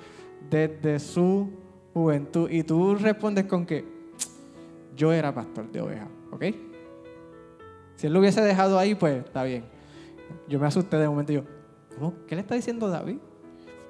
[0.48, 1.50] desde su
[1.92, 3.84] juventud y tú respondes con que
[4.96, 6.44] yo era pastor de ovejas, ¿ok?
[7.96, 9.64] Si él lo hubiese dejado ahí, pues está bien.
[10.48, 11.44] Yo me asusté de momento y yo,
[12.26, 13.18] ¿Qué le está diciendo David?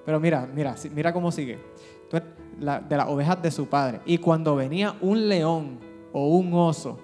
[0.04, 1.58] Pero mira, mira, mira cómo sigue.
[2.10, 4.00] de las ovejas de su padre.
[4.04, 6.98] Y cuando venía un león o un oso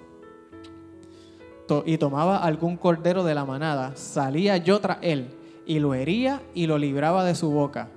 [1.87, 5.29] y tomaba algún cordero de la manada, salía yo tras él
[5.67, 7.89] y lo hería y lo libraba de su boca.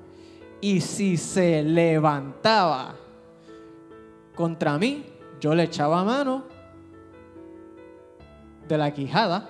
[0.62, 2.96] Y si se levantaba
[4.36, 5.06] contra mí,
[5.40, 6.44] yo le echaba mano
[8.68, 9.50] de la quijada.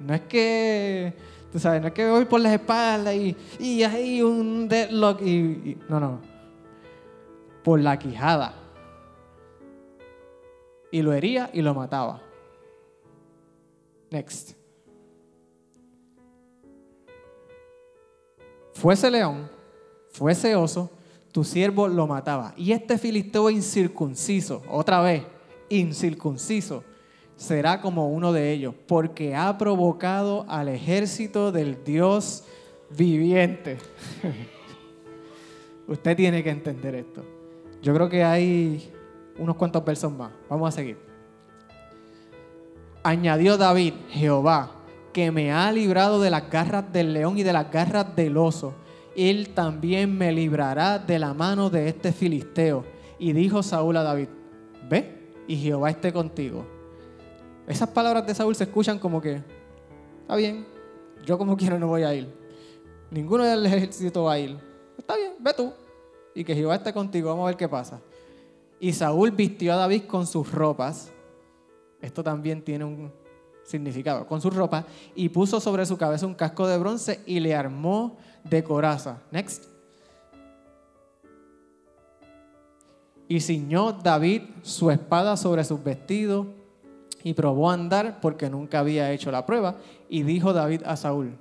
[0.00, 1.14] No es que
[1.52, 5.22] Tú sabes, no es que voy por las espaldas y, y hay un deadlock
[5.88, 6.20] No, no.
[7.64, 8.52] Por la quijada.
[10.90, 12.22] Y lo hería y lo mataba.
[14.10, 14.52] Next.
[18.72, 19.50] Fuese león,
[20.10, 20.90] fuese oso,
[21.32, 22.54] tu siervo lo mataba.
[22.56, 25.24] Y este filisteo incircunciso, otra vez,
[25.68, 26.84] incircunciso,
[27.36, 32.44] será como uno de ellos, porque ha provocado al ejército del Dios
[32.96, 33.78] viviente.
[35.88, 37.24] Usted tiene que entender esto.
[37.82, 38.92] Yo creo que hay
[39.38, 40.30] unos cuantos versos más.
[40.48, 40.98] Vamos a seguir.
[43.02, 44.72] Añadió David, Jehová,
[45.12, 48.74] que me ha librado de las garras del león y de las garras del oso.
[49.16, 52.84] Él también me librará de la mano de este filisteo.
[53.18, 54.28] Y dijo Saúl a David,
[54.88, 56.78] ve y Jehová esté contigo
[57.68, 59.42] esas palabras de Saúl se escuchan como que,
[60.22, 60.66] está bien,
[61.24, 62.26] yo como quiero no voy a ir.
[63.10, 64.58] Ninguno del ejército va a ir.
[64.96, 65.72] Está bien, ve tú.
[66.34, 68.00] Y que Jehová esté contigo, vamos a ver qué pasa.
[68.80, 71.10] Y Saúl vistió a David con sus ropas.
[72.00, 73.12] Esto también tiene un
[73.64, 74.26] significado.
[74.26, 74.84] Con sus ropas.
[75.14, 79.22] Y puso sobre su cabeza un casco de bronce y le armó de coraza.
[79.30, 79.64] Next.
[83.28, 86.46] Y ciñó David su espada sobre sus vestidos
[87.22, 89.76] y probó a andar porque nunca había hecho la prueba.
[90.08, 91.36] Y dijo David a Saúl,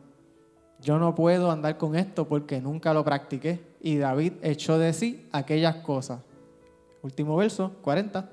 [0.82, 3.62] yo no puedo andar con esto porque nunca lo practiqué.
[3.80, 6.20] Y David echó de sí aquellas cosas.
[7.02, 8.30] Último verso, 40.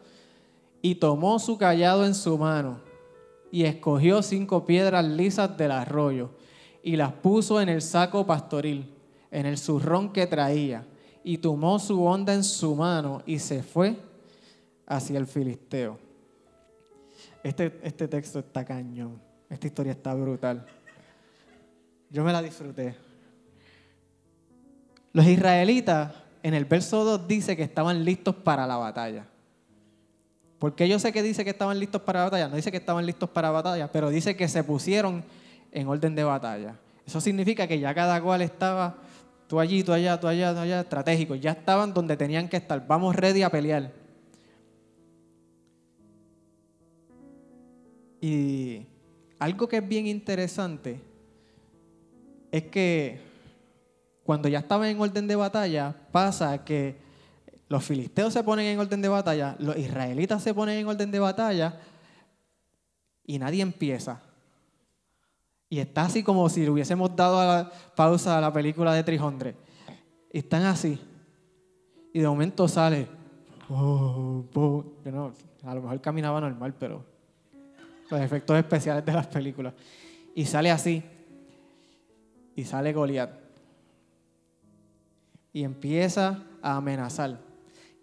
[0.83, 2.81] Y tomó su callado en su mano
[3.50, 6.31] y escogió cinco piedras lisas del arroyo
[6.83, 8.92] y las puso en el saco pastoril,
[9.31, 10.87] en el zurrón que traía.
[11.22, 13.96] Y tomó su onda en su mano y se fue
[14.87, 15.98] hacia el filisteo.
[17.42, 19.20] Este, este texto está cañón.
[19.48, 20.66] Esta historia está brutal.
[22.10, 22.94] Yo me la disfruté.
[25.12, 26.12] Los israelitas
[26.44, 29.24] en el verso 2 dice que estaban listos para la batalla.
[30.58, 32.48] Porque yo sé que dice que estaban listos para la batalla.
[32.48, 35.24] No dice que estaban listos para la batalla, pero dice que se pusieron
[35.72, 36.76] en orden de batalla.
[37.06, 38.94] Eso significa que ya cada cual estaba,
[39.48, 41.34] tú allí, tú allá, tú allá, tú allá, estratégico.
[41.34, 42.86] Ya estaban donde tenían que estar.
[42.86, 43.90] Vamos ready a pelear.
[48.20, 48.86] Y
[49.38, 51.00] algo que es bien interesante
[52.52, 53.18] es que
[54.25, 56.96] cuando ya estaban en orden de batalla, pasa que
[57.68, 61.18] los filisteos se ponen en orden de batalla, los israelitas se ponen en orden de
[61.18, 61.81] batalla
[63.25, 64.22] y nadie empieza.
[65.68, 69.56] Y está así como si le hubiésemos dado pausa a la película de Trijondre.
[70.31, 70.98] Están así.
[72.12, 73.08] Y de momento sale.
[73.68, 74.85] oh, oh,
[75.64, 77.04] a lo mejor caminaba normal, pero
[78.10, 79.75] los efectos especiales de las películas.
[80.35, 81.02] Y sale así.
[82.54, 83.43] Y sale Goliat.
[85.55, 87.40] Y empieza a amenazar.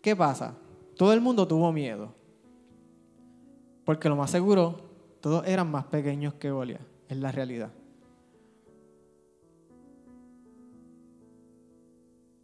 [0.02, 0.56] ¿Qué pasa?
[0.98, 2.16] Todo el mundo tuvo miedo.
[3.86, 4.90] Porque lo más seguro,
[5.22, 6.82] todos eran más pequeños que Goliat.
[7.08, 7.72] Es la realidad.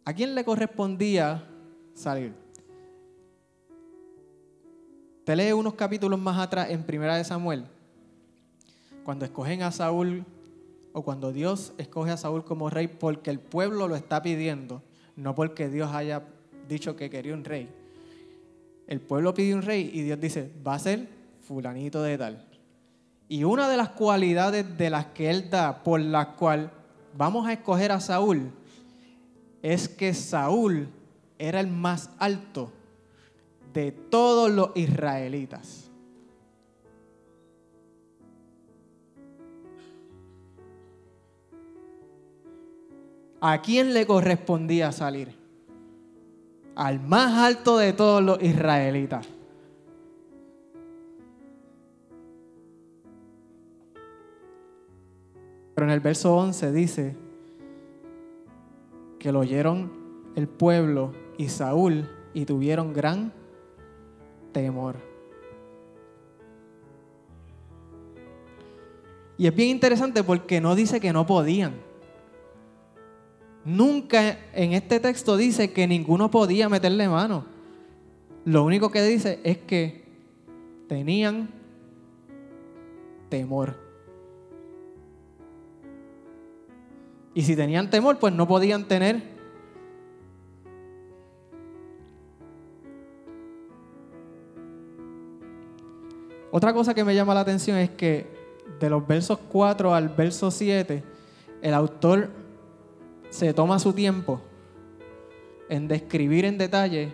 [0.04, 1.44] ¿A quién le correspondía
[1.92, 2.32] salir?
[5.24, 7.66] Te lee unos capítulos más atrás en Primera de Samuel,
[9.04, 10.24] cuando escogen a Saúl
[10.94, 14.80] o cuando Dios escoge a Saúl como rey porque el pueblo lo está pidiendo,
[15.18, 16.22] no porque Dios haya
[16.68, 17.68] dicho que quería un rey.
[18.86, 21.08] El pueblo pide un rey y Dios dice, va a ser
[21.42, 22.46] fulanito de tal.
[23.28, 26.70] Y una de las cualidades de las que Él da, por la cual
[27.16, 28.52] vamos a escoger a Saúl,
[29.60, 30.88] es que Saúl
[31.36, 32.72] era el más alto
[33.72, 35.87] de todos los israelitas.
[43.40, 45.34] ¿A quién le correspondía salir?
[46.74, 49.26] Al más alto de todos los israelitas.
[55.74, 57.16] Pero en el verso 11 dice
[59.20, 59.92] que lo oyeron
[60.34, 63.32] el pueblo y Saúl y tuvieron gran
[64.52, 64.96] temor.
[69.36, 71.87] Y es bien interesante porque no dice que no podían.
[73.68, 77.44] Nunca en este texto dice que ninguno podía meterle mano.
[78.46, 80.06] Lo único que dice es que
[80.88, 81.50] tenían
[83.28, 83.76] temor.
[87.34, 89.36] Y si tenían temor, pues no podían tener
[96.50, 98.26] Otra cosa que me llama la atención es que
[98.80, 101.04] de los versos 4 al verso 7,
[101.60, 102.37] el autor
[103.30, 104.40] se toma su tiempo
[105.68, 107.12] en describir en detalle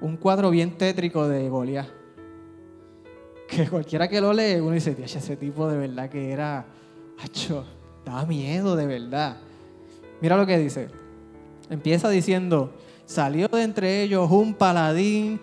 [0.00, 1.86] un cuadro bien tétrico de Goliat.
[3.48, 6.64] Que cualquiera que lo lee, uno dice, ese tipo de verdad que era,
[7.22, 7.64] hacho,
[8.04, 9.36] daba miedo de verdad.
[10.20, 10.88] Mira lo que dice.
[11.70, 12.72] Empieza diciendo,
[13.04, 15.40] salió de entre ellos un paladín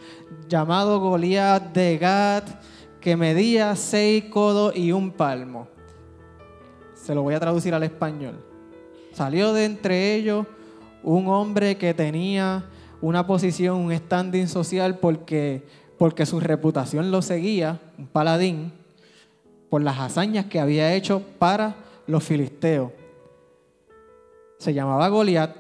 [0.48, 2.50] llamado Goliat de Gat,
[3.00, 5.68] que medía seis codos y un palmo.
[6.96, 8.49] Se lo voy a traducir al español.
[9.12, 10.46] Salió de entre ellos
[11.04, 12.66] un hombre que tenía
[13.02, 15.64] una posición, un standing social porque,
[15.98, 18.74] porque su reputación lo seguía, un paladín,
[19.70, 21.76] por las hazañas que había hecho para
[22.08, 22.92] los filisteos.
[24.58, 25.56] Se llamaba Goliat,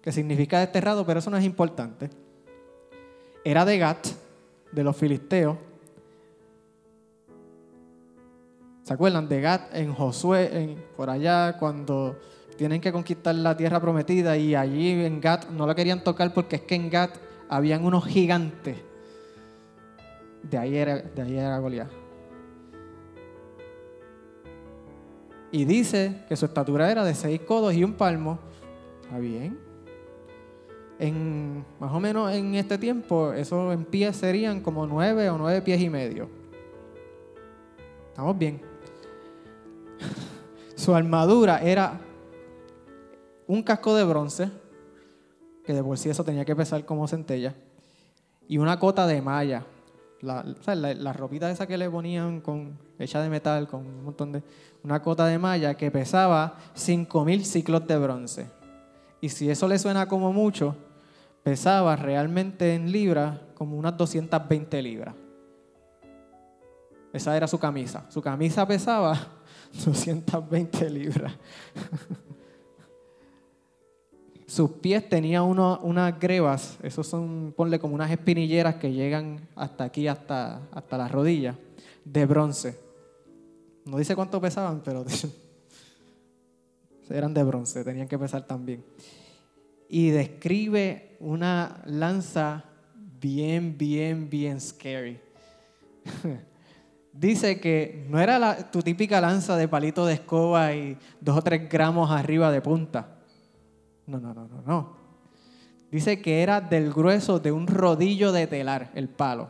[0.00, 2.10] que significa desterrado, pero eso no es importante.
[3.44, 4.06] Era de Gat,
[4.72, 5.56] de los filisteos.
[8.84, 12.16] ¿Se acuerdan de Gat en Josué, por allá, cuando
[12.60, 16.56] tienen que conquistar la tierra prometida y allí en Gat no la querían tocar porque
[16.56, 17.16] es que en Gat
[17.48, 18.76] habían unos gigantes.
[20.42, 21.88] De ahí era, de ahí era Goliat.
[25.50, 28.38] Y dice que su estatura era de seis codos y un palmo.
[29.04, 29.58] Está bien.
[30.98, 35.62] En, más o menos en este tiempo, eso en pies serían como nueve o nueve
[35.62, 36.28] pies y medio.
[38.10, 38.60] Estamos bien.
[40.76, 41.98] Su armadura era
[43.50, 44.48] un casco de bronce,
[45.64, 47.54] que de por sí eso tenía que pesar como centella,
[48.46, 49.66] y una cota de malla.
[50.20, 54.42] La, la, ropita esa que le ponían con, hecha de metal, con un montón de.
[54.84, 58.50] Una cota de malla que pesaba 5000 ciclos de bronce.
[59.20, 60.76] Y si eso le suena como mucho,
[61.42, 65.14] pesaba realmente en libras como unas 220 libras.
[67.12, 68.04] Esa era su camisa.
[68.10, 69.18] Su camisa pesaba
[69.84, 71.32] 220 libras.
[74.50, 80.08] Sus pies tenían unas grebas, esos son, ponle como unas espinilleras que llegan hasta aquí,
[80.08, 81.54] hasta, hasta las rodillas,
[82.04, 82.76] de bronce.
[83.84, 85.04] No dice cuánto pesaban, pero
[87.10, 88.84] eran de bronce, tenían que pesar también.
[89.88, 92.64] Y describe una lanza
[93.20, 95.20] bien, bien, bien scary.
[97.12, 101.68] Dice que no era tu típica lanza de palito de escoba y dos o tres
[101.68, 103.19] gramos arriba de punta
[104.10, 104.96] no, no, no, no, no.
[105.90, 109.48] Dice que era del grueso de un rodillo de telar, el palo.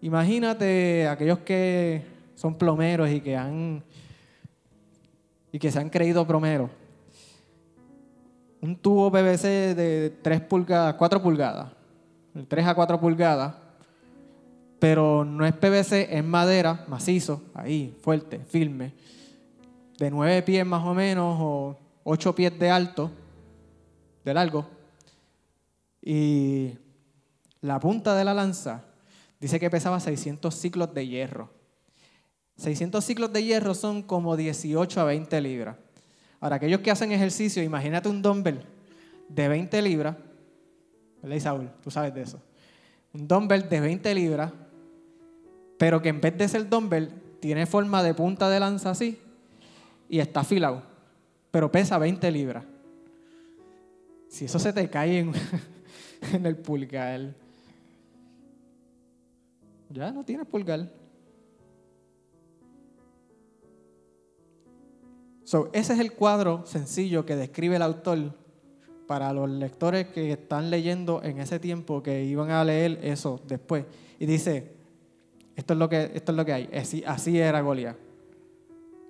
[0.00, 2.02] Imagínate aquellos que
[2.34, 3.84] son plomeros y que han
[5.52, 6.70] y que se han creído plomeros.
[8.62, 11.72] un tubo PVC de 3 pulgadas, 4 pulgadas,
[12.48, 13.54] 3 a 4 pulgadas,
[14.78, 18.92] pero no es PVC, es madera, macizo, ahí, fuerte, firme,
[19.98, 23.10] de 9 pies más o menos o 8 pies de alto,
[24.24, 24.66] de largo,
[26.02, 26.72] y
[27.60, 28.84] la punta de la lanza
[29.38, 31.50] dice que pesaba 600 ciclos de hierro.
[32.56, 35.76] 600 ciclos de hierro son como 18 a 20 libras.
[36.40, 38.62] Ahora, aquellos que hacen ejercicio, imagínate un dumbbell
[39.28, 40.16] de 20 libras,
[41.22, 41.70] ¿verdad, Isaúl?
[41.82, 42.40] Tú sabes de eso.
[43.12, 44.52] Un dumbbell de 20 libras,
[45.78, 49.18] pero que en vez de ser dumbbell, tiene forma de punta de lanza así
[50.08, 50.82] y está afilado,
[51.50, 52.64] pero pesa 20 libras.
[54.28, 55.32] Si eso se te cae en,
[56.46, 57.34] el pulgar,
[59.90, 60.88] ya no tienes pulgar.
[65.42, 68.32] So, ese es el cuadro sencillo que describe el autor
[69.08, 73.84] para los lectores que están leyendo en ese tiempo, que iban a leer eso después.
[74.20, 74.70] Y dice,
[75.56, 77.96] esto es lo que, esto es lo que hay, así, así era Goliat.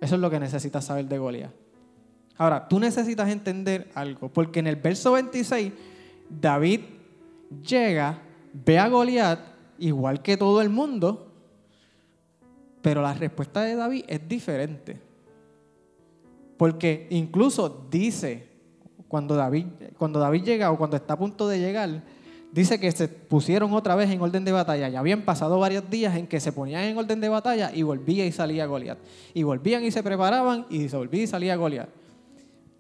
[0.01, 1.53] Eso es lo que necesitas saber de Goliat.
[2.41, 5.75] Ahora, tú necesitas entender algo, porque en el verso 26,
[6.41, 6.81] David
[7.63, 8.19] llega,
[8.55, 9.41] ve a Goliat,
[9.79, 11.31] igual que todo el mundo,
[12.81, 14.99] pero la respuesta de David es diferente.
[16.57, 18.49] Porque incluso dice,
[19.07, 19.67] cuando David,
[19.99, 22.03] cuando David llega o cuando está a punto de llegar,
[22.53, 24.89] dice que se pusieron otra vez en orden de batalla.
[24.89, 28.25] Ya habían pasado varios días en que se ponían en orden de batalla y volvía
[28.25, 28.97] y salía Goliat.
[29.35, 32.00] Y volvían y se preparaban y se volvía y salía Goliat.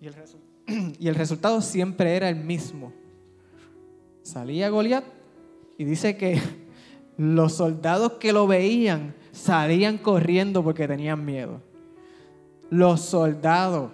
[0.98, 2.92] Y el, resultado siempre era el mismo.
[4.22, 5.04] Salía Goliat
[5.78, 6.40] y dice que
[7.16, 11.60] los soldados que lo veían salían corriendo porque tenían miedo
[12.70, 13.90] los soldados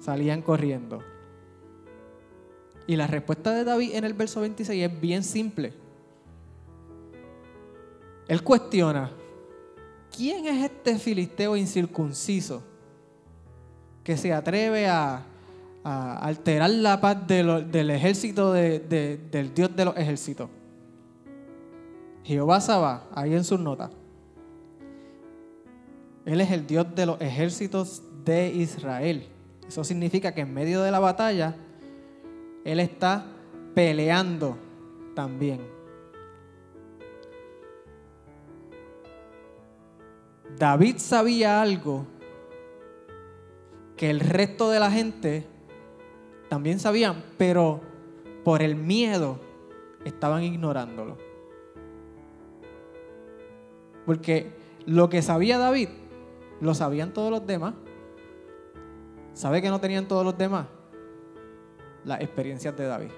[0.00, 1.02] salían corriendo.
[2.86, 5.72] Y la respuesta de David en el verso 26 es bien simple.
[8.26, 9.10] Él cuestiona,
[10.14, 12.62] ¿quién es este filisteo incircunciso
[14.08, 15.22] que se atreve a,
[15.84, 20.48] alterar la paz del ejército del Dios de los ejércitos?
[22.24, 23.90] Jehová Saba, ahí en sus notas.
[26.24, 29.26] Él es el Dios de los ejércitos de Israel.
[29.68, 31.54] Eso significa que en medio de la batalla,
[32.64, 33.26] Él está
[33.74, 34.56] peleando
[35.14, 35.60] también.
[40.58, 42.06] David sabía algo
[43.98, 45.44] que el resto de la gente
[46.48, 47.82] también sabían, pero
[48.44, 49.38] por el miedo
[50.04, 51.18] estaban ignorándolo.
[54.06, 54.52] Porque
[54.86, 55.90] lo que sabía David
[56.62, 57.74] lo sabían todos los demás.
[59.34, 60.66] ¿Sabe que no tenían todos los demás?
[62.04, 63.10] Las experiencias de David.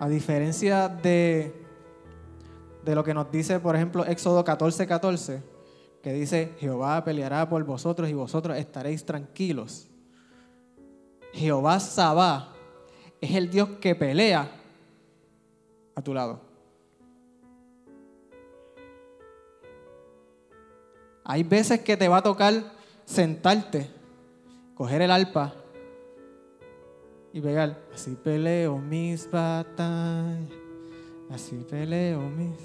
[0.00, 1.66] A diferencia de,
[2.84, 5.42] de lo que nos dice, por ejemplo, Éxodo 14, 14,
[6.02, 9.88] que dice, Jehová peleará por vosotros y vosotros estaréis tranquilos.
[11.32, 12.54] Jehová Sabá
[13.20, 14.48] es el Dios que pelea
[15.94, 16.40] a tu lado.
[21.24, 22.72] Hay veces que te va a tocar
[23.04, 23.90] sentarte,
[24.74, 25.57] coger el arpa
[27.32, 27.78] y pegar.
[27.94, 30.48] Así peleo mis batallas,
[31.30, 32.58] así peleo mis.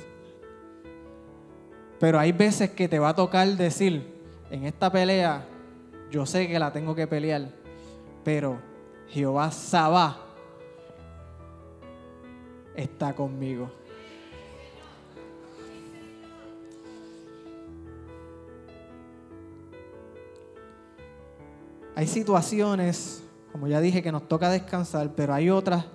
[2.00, 4.14] Pero hay veces que te va a tocar decir,
[4.52, 5.46] en esta pelea,
[6.12, 7.50] yo sé que la tengo que pelear,
[8.24, 8.60] pero
[9.10, 10.18] Jehová Sabá
[12.76, 13.72] está conmigo.
[21.96, 23.23] Hay situaciones,
[23.54, 25.86] como ya dije, que nos toca descansar, pero hay otras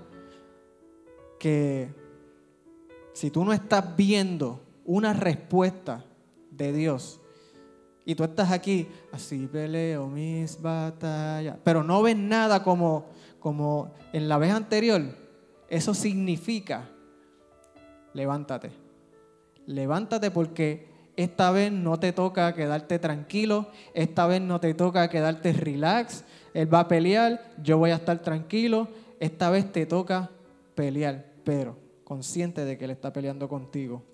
[1.40, 1.92] que
[3.12, 6.04] si tú no estás viendo una respuesta
[6.52, 7.20] de Dios
[8.04, 13.06] y tú estás aquí, así peleo mis batallas, pero no ves nada como,
[13.40, 15.02] como en la vez anterior,
[15.68, 16.88] eso significa,
[18.14, 18.70] levántate.
[19.66, 20.86] Levántate porque
[21.18, 26.22] esta vez no te toca quedarte tranquilo, esta vez no te toca quedarte relax.
[26.54, 28.86] Él va a pelear, yo voy a estar tranquilo.
[29.18, 30.30] Esta vez te toca
[30.76, 34.04] pelear, pero consciente de que Él está peleando contigo.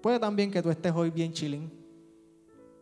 [0.00, 1.70] Puede también que tú estés hoy bien chilling,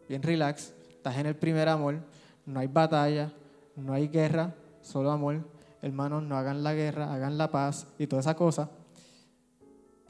[0.09, 1.99] bien relax, estás en el primer amor,
[2.47, 3.33] no hay batalla,
[3.75, 5.45] no hay guerra, solo amor.
[5.83, 8.71] hermanos, no hagan la guerra, hagan la paz y toda esa cosa.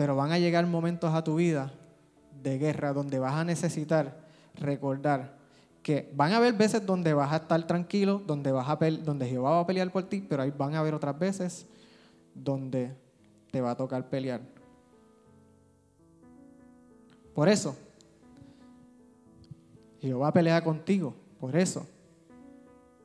[0.01, 1.70] Pero van a llegar momentos a tu vida
[2.42, 4.16] de guerra donde vas a necesitar
[4.55, 5.36] recordar
[5.82, 9.51] que van a haber veces donde vas a estar tranquilo, donde, vas a donde Jehová
[9.51, 11.66] va a pelear por ti, pero ahí van a haber otras veces
[12.34, 12.96] donde
[13.51, 14.40] te va a tocar pelear.
[17.34, 17.76] Por eso,
[20.01, 21.14] Jehová pelea contigo.
[21.38, 21.86] Por eso,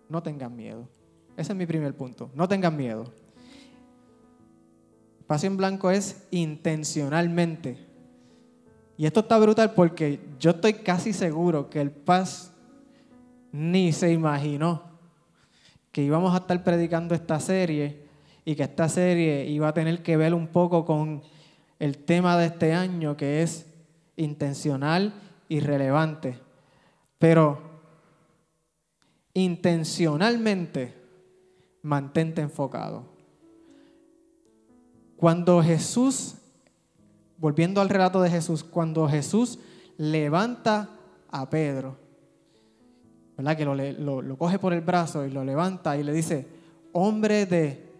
[0.08, 0.88] no tengan miedo.
[1.36, 2.32] Ese es mi primer punto.
[2.34, 3.12] No tengan miedo.
[5.28, 7.78] Paz en blanco es intencionalmente.
[8.97, 12.53] Y esto está brutal porque yo estoy casi seguro que el paz
[13.51, 14.84] ni se imaginó
[15.91, 18.05] que íbamos a estar predicando esta serie
[18.43, 21.23] y que esta serie iba a tener que ver un poco con
[21.80, 23.65] el tema de este año que es
[24.17, 25.13] intencional
[25.47, 26.38] y relevante.
[27.17, 27.61] Pero
[29.34, 30.93] intencionalmente
[31.82, 33.14] mantente enfocado.
[35.26, 36.36] Cuando Jesús,
[37.39, 39.57] volviendo al relato de Jesús, cuando Jesús
[39.97, 40.88] levanta
[41.32, 41.97] a Pedro,
[43.36, 43.57] ¿verdad?
[43.57, 46.45] Que lo, coge por el brazo y lo levanta y le dice,
[46.91, 47.91] hombre de,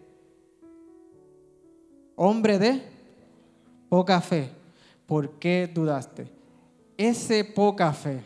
[2.16, 2.84] hombre de
[3.90, 4.52] poca fe,
[5.08, 6.28] ¿por qué dudaste?
[6.96, 8.22] Ese poca fe,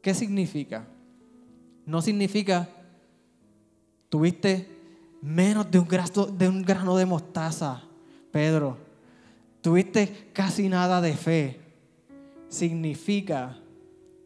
[0.00, 0.86] ¿qué significa?
[1.84, 2.66] No significa,
[4.08, 4.71] tuviste
[5.22, 5.86] menos de un,
[6.64, 7.82] grano, de mostaza,
[8.32, 8.76] Pedro.
[9.60, 11.60] Tuviste casi nada de fe.
[12.48, 13.56] Significa,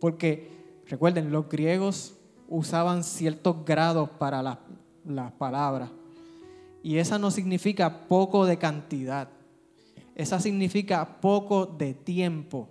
[0.01, 0.51] porque
[0.88, 2.14] recuerden, los griegos
[2.49, 4.59] usaban ciertos grados para las,
[5.05, 5.90] las palabras.
[6.82, 9.28] Y esa no significa poco de cantidad.
[10.14, 12.70] Esa significa poco de tiempo.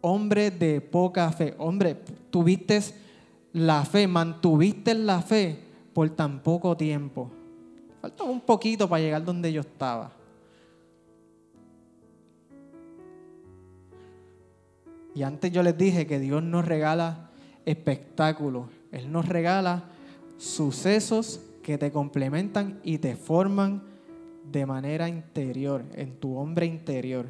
[0.00, 1.54] Hombre de poca fe.
[1.58, 1.94] Hombre,
[2.30, 2.82] tuviste
[3.58, 5.58] la fe, mantuviste la fe
[5.92, 7.30] por tan poco tiempo.
[8.00, 10.12] Falta un poquito para llegar donde yo estaba.
[15.14, 17.30] Y antes yo les dije que Dios nos regala
[17.64, 18.66] espectáculos.
[18.92, 19.84] Él nos regala
[20.36, 23.82] sucesos que te complementan y te forman
[24.50, 27.26] de manera interior, en tu hombre interior.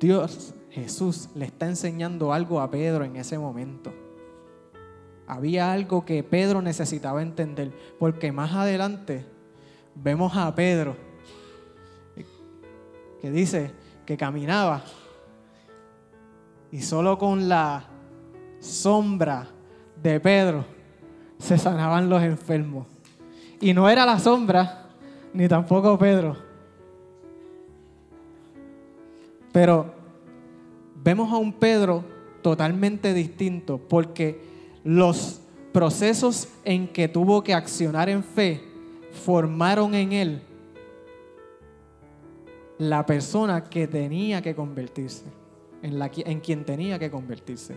[0.00, 3.94] Dios, Jesús, le está enseñando algo a Pedro en ese momento.
[5.26, 9.24] Había algo que Pedro necesitaba entender, porque más adelante
[9.94, 10.94] vemos a Pedro
[13.22, 13.72] que dice
[14.04, 14.82] que caminaba
[16.70, 17.84] y solo con la
[18.60, 19.48] sombra
[20.02, 20.66] de Pedro
[21.38, 22.86] se sanaban los enfermos.
[23.62, 24.90] Y no era la sombra,
[25.32, 26.36] ni tampoco Pedro.
[29.52, 29.95] Pero
[31.06, 32.02] vemos a un Pedro
[32.42, 34.40] totalmente distinto porque
[34.82, 35.40] los
[35.72, 38.60] procesos en que tuvo que accionar en fe
[39.12, 40.42] formaron en él
[42.78, 45.26] la persona que tenía que convertirse,
[45.80, 47.76] en, la, en quien tenía que convertirse.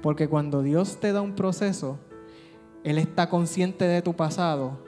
[0.00, 1.98] Porque cuando Dios te da un proceso,
[2.84, 4.78] Él está consciente de tu pasado,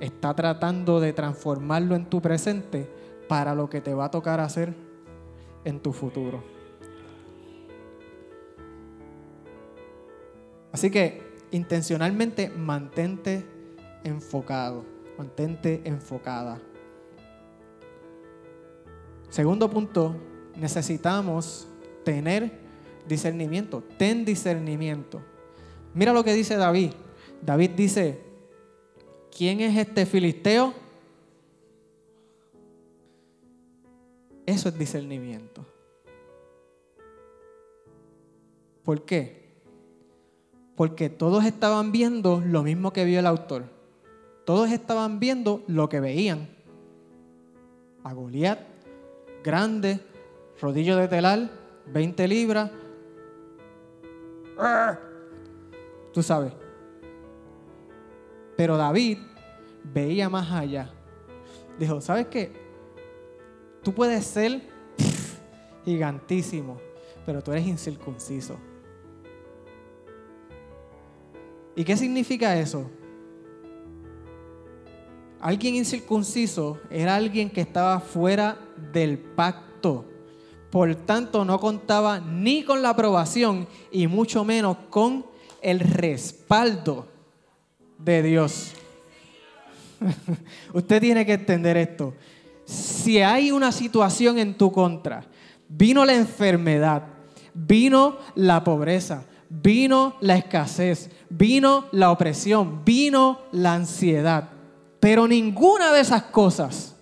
[0.00, 2.90] está tratando de transformarlo en tu presente
[3.28, 4.74] para lo que te va a tocar hacer
[5.64, 6.53] en tu futuro.
[10.74, 11.22] Así que
[11.52, 13.46] intencionalmente mantente
[14.02, 14.84] enfocado,
[15.16, 16.60] mantente enfocada.
[19.28, 20.16] Segundo punto,
[20.56, 21.68] necesitamos
[22.04, 22.50] tener
[23.06, 23.84] discernimiento.
[23.96, 25.22] Ten discernimiento.
[25.94, 26.90] Mira lo que dice David.
[27.40, 28.18] David dice,
[29.30, 30.74] ¿quién es este filisteo?
[34.44, 35.64] Eso es discernimiento.
[38.82, 39.43] ¿Por qué?
[40.76, 43.64] Porque todos estaban viendo lo mismo que vio el autor.
[44.44, 46.48] Todos estaban viendo lo que veían.
[48.02, 48.74] A Goliat
[49.44, 50.00] grande,
[50.60, 51.50] rodillo de telar,
[51.86, 52.70] 20 libras.
[56.12, 56.52] Tú sabes.
[58.56, 59.18] Pero David
[59.92, 60.90] veía más allá.
[61.78, 62.52] Dijo, ¿sabes qué?
[63.82, 64.62] Tú puedes ser
[65.84, 66.80] gigantísimo,
[67.26, 68.56] pero tú eres incircunciso.
[71.76, 72.90] ¿Y qué significa eso?
[75.40, 78.58] Alguien incircunciso era alguien que estaba fuera
[78.92, 80.06] del pacto.
[80.70, 85.26] Por tanto, no contaba ni con la aprobación y mucho menos con
[85.60, 87.06] el respaldo
[87.98, 88.72] de Dios.
[90.72, 92.14] Usted tiene que entender esto.
[92.64, 95.26] Si hay una situación en tu contra,
[95.68, 97.02] vino la enfermedad,
[97.52, 99.24] vino la pobreza,
[99.62, 104.48] vino la escasez, vino la opresión, vino la ansiedad.
[105.00, 106.96] Pero ninguna de esas cosas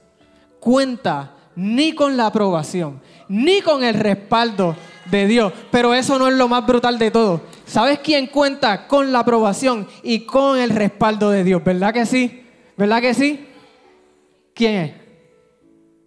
[0.61, 4.77] cuenta ni con la aprobación, ni con el respaldo
[5.11, 5.53] de Dios.
[5.71, 7.43] Pero eso no es lo más brutal de todo.
[7.65, 11.63] ¿Sabes quién cuenta con la aprobación y con el respaldo de Dios?
[11.65, 12.45] ¿Verdad que sí?
[12.77, 13.47] ¿Verdad que sí?
[14.55, 14.93] ¿Quién es?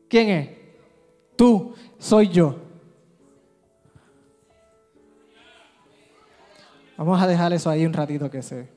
[0.07, 0.49] ¿Quién es?
[1.35, 2.64] Tú, soy yo.
[6.97, 8.69] Vamos a dejar eso ahí un ratito que se...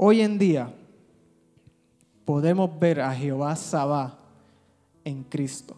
[0.00, 0.72] Hoy en día
[2.24, 4.16] podemos ver a Jehová Sabá
[5.04, 5.76] en Cristo.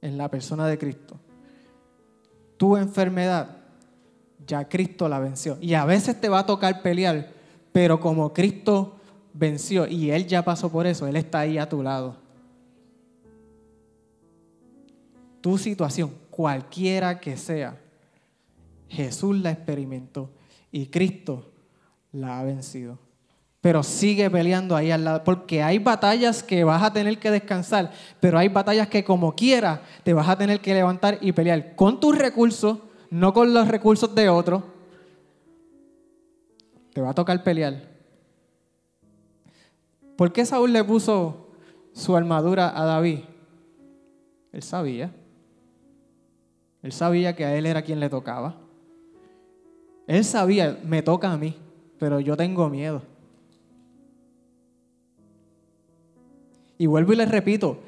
[0.00, 1.20] En la persona de Cristo.
[2.56, 3.61] Tu enfermedad,
[4.46, 5.58] ya Cristo la venció.
[5.60, 7.32] Y a veces te va a tocar pelear,
[7.72, 8.96] pero como Cristo
[9.34, 12.16] venció y Él ya pasó por eso, Él está ahí a tu lado.
[15.40, 17.78] Tu situación, cualquiera que sea,
[18.88, 20.30] Jesús la experimentó
[20.70, 21.50] y Cristo
[22.12, 22.98] la ha vencido.
[23.60, 27.92] Pero sigue peleando ahí al lado, porque hay batallas que vas a tener que descansar,
[28.20, 32.00] pero hay batallas que como quiera te vas a tener que levantar y pelear con
[32.00, 32.78] tus recursos,
[33.12, 34.62] no con los recursos de otros.
[36.94, 37.90] Te va a tocar pelear.
[40.16, 41.50] ¿Por qué Saúl le puso
[41.92, 43.18] su armadura a David?
[44.50, 45.12] Él sabía.
[46.82, 48.56] Él sabía que a él era quien le tocaba.
[50.06, 51.54] Él sabía, me toca a mí,
[51.98, 53.02] pero yo tengo miedo.
[56.78, 57.80] Y vuelvo y les repito,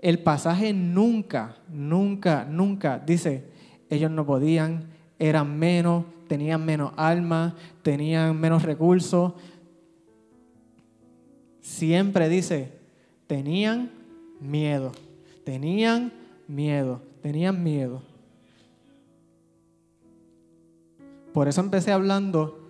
[0.00, 3.52] el pasaje nunca, nunca, nunca dice,
[3.94, 4.84] ellos no podían,
[5.18, 9.32] eran menos, tenían menos alma, tenían menos recursos.
[11.60, 12.72] Siempre dice,
[13.26, 13.90] tenían
[14.40, 14.92] miedo,
[15.44, 16.12] tenían
[16.46, 18.02] miedo, tenían miedo.
[21.32, 22.60] Por eso empecé hablando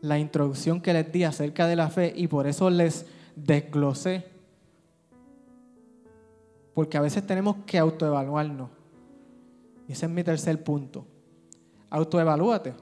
[0.00, 4.26] la introducción que les di acerca de la fe y por eso les desglosé.
[6.74, 8.75] Porque a veces tenemos que autoevaluarnos.
[9.88, 11.04] Y ese es mi tercer punto.
[11.90, 12.74] Autoevalúate.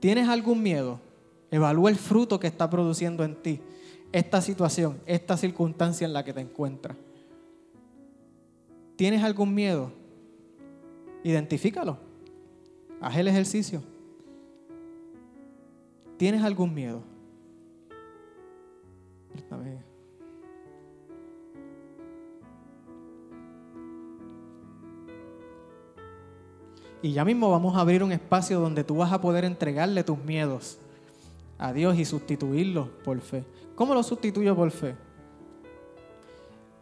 [0.00, 0.98] ¿Tienes algún miedo?
[1.50, 3.60] Evalúa el fruto que está produciendo en ti
[4.10, 6.96] esta situación, esta circunstancia en la que te encuentras.
[8.96, 9.92] ¿Tienes algún miedo?
[11.24, 11.98] Identifícalo.
[13.00, 13.82] Haz el ejercicio.
[16.18, 17.02] ¿Tienes algún miedo?
[27.02, 30.18] Y ya mismo vamos a abrir un espacio donde tú vas a poder entregarle tus
[30.18, 30.78] miedos
[31.58, 33.44] a Dios y sustituirlos por fe.
[33.74, 34.94] ¿Cómo lo sustituyo por fe?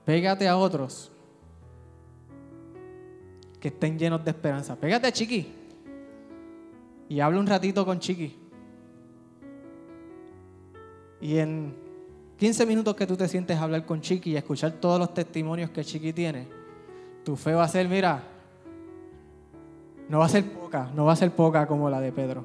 [0.05, 1.11] Pégate a otros
[3.59, 4.77] que estén llenos de esperanza.
[4.77, 5.47] Pégate a Chiqui
[7.09, 8.37] y habla un ratito con Chiqui.
[11.23, 11.75] Y en
[12.39, 15.71] 15 minutos que tú te sientes a hablar con Chiqui y escuchar todos los testimonios
[15.71, 16.47] que Chiqui tiene,
[17.25, 18.23] tu fe va a ser, mira,
[20.11, 22.45] no va a ser poca, no va a ser poca como la de Pedro.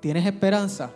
[0.00, 0.90] ¿Tienes esperanza?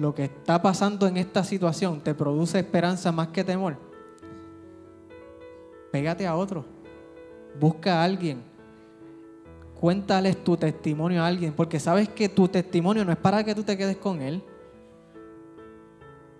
[0.00, 3.76] lo que está pasando en esta situación te produce esperanza más que temor,
[5.92, 6.64] pégate a otro,
[7.60, 8.42] busca a alguien,
[9.78, 13.62] cuéntales tu testimonio a alguien, porque sabes que tu testimonio no es para que tú
[13.62, 14.42] te quedes con él.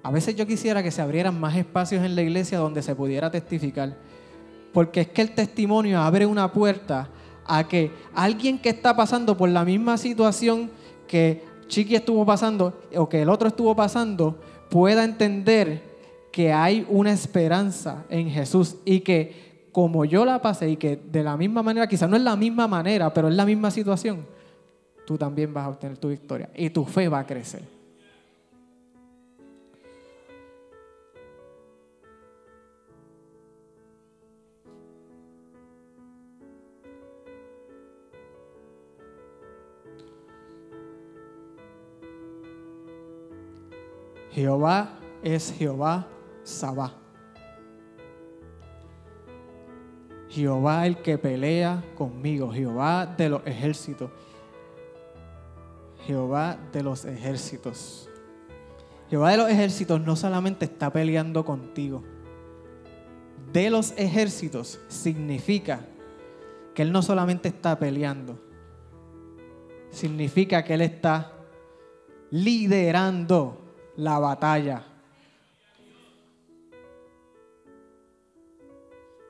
[0.07, 3.29] A veces yo quisiera que se abrieran más espacios en la iglesia donde se pudiera
[3.29, 3.97] testificar,
[4.73, 7.09] porque es que el testimonio abre una puerta
[7.45, 10.71] a que alguien que está pasando por la misma situación
[11.09, 14.39] que Chiqui estuvo pasando o que el otro estuvo pasando
[14.71, 15.83] pueda entender
[16.31, 21.25] que hay una esperanza en Jesús y que como yo la pasé y que de
[21.25, 24.25] la misma manera, quizás no es la misma manera, pero es la misma situación,
[25.05, 27.76] tú también vas a obtener tu victoria y tu fe va a crecer.
[44.37, 44.91] Jehová
[45.23, 46.07] es Jehová
[46.43, 46.93] Sabá.
[50.29, 54.11] Jehová el que pelea conmigo, Jehová de los ejércitos.
[56.07, 58.11] Jehová de los ejércitos.
[59.09, 62.05] Jehová de los ejércitos no solamente está peleando contigo.
[63.55, 65.81] De los ejércitos significa
[66.75, 68.39] que Él no solamente está peleando,
[69.89, 71.33] significa que Él está
[72.31, 73.63] liderando
[73.97, 74.85] la batalla.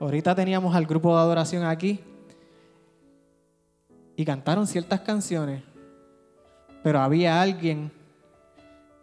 [0.01, 2.01] Ahorita teníamos al grupo de adoración aquí
[4.15, 5.63] y cantaron ciertas canciones,
[6.83, 7.91] pero había alguien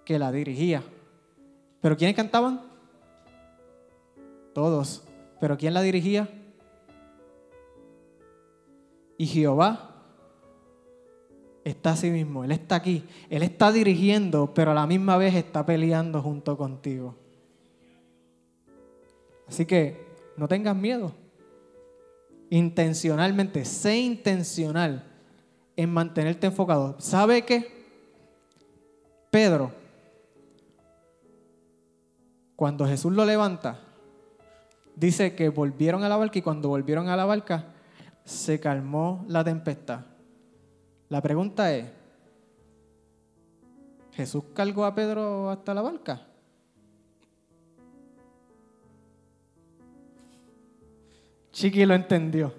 [0.05, 0.84] que la dirigía.
[1.82, 2.61] ¿Pero quiénes cantaban?
[4.53, 5.03] Todos.
[5.39, 6.30] ¿Pero quién la dirigía?
[9.18, 9.93] Y Jehová
[11.64, 15.66] está así mismo, Él está aquí, Él está dirigiendo, pero a la misma vez está
[15.66, 17.16] peleando junto contigo.
[19.47, 20.05] Así que
[20.38, 21.14] no tengas miedo.
[22.49, 25.03] Intencionalmente, sé intencional
[25.76, 26.95] en mantenerte enfocado.
[26.99, 27.84] ¿Sabe qué?
[29.32, 29.72] Pedro,
[32.55, 33.80] cuando Jesús lo levanta,
[34.95, 37.74] dice que volvieron a la barca y cuando volvieron a la barca
[38.24, 40.12] se calmó la tempestad.
[41.14, 41.86] La pregunta es,
[44.14, 46.26] ¿Jesús cargó a Pedro hasta la barca?
[51.51, 52.51] Chiqui lo entendió.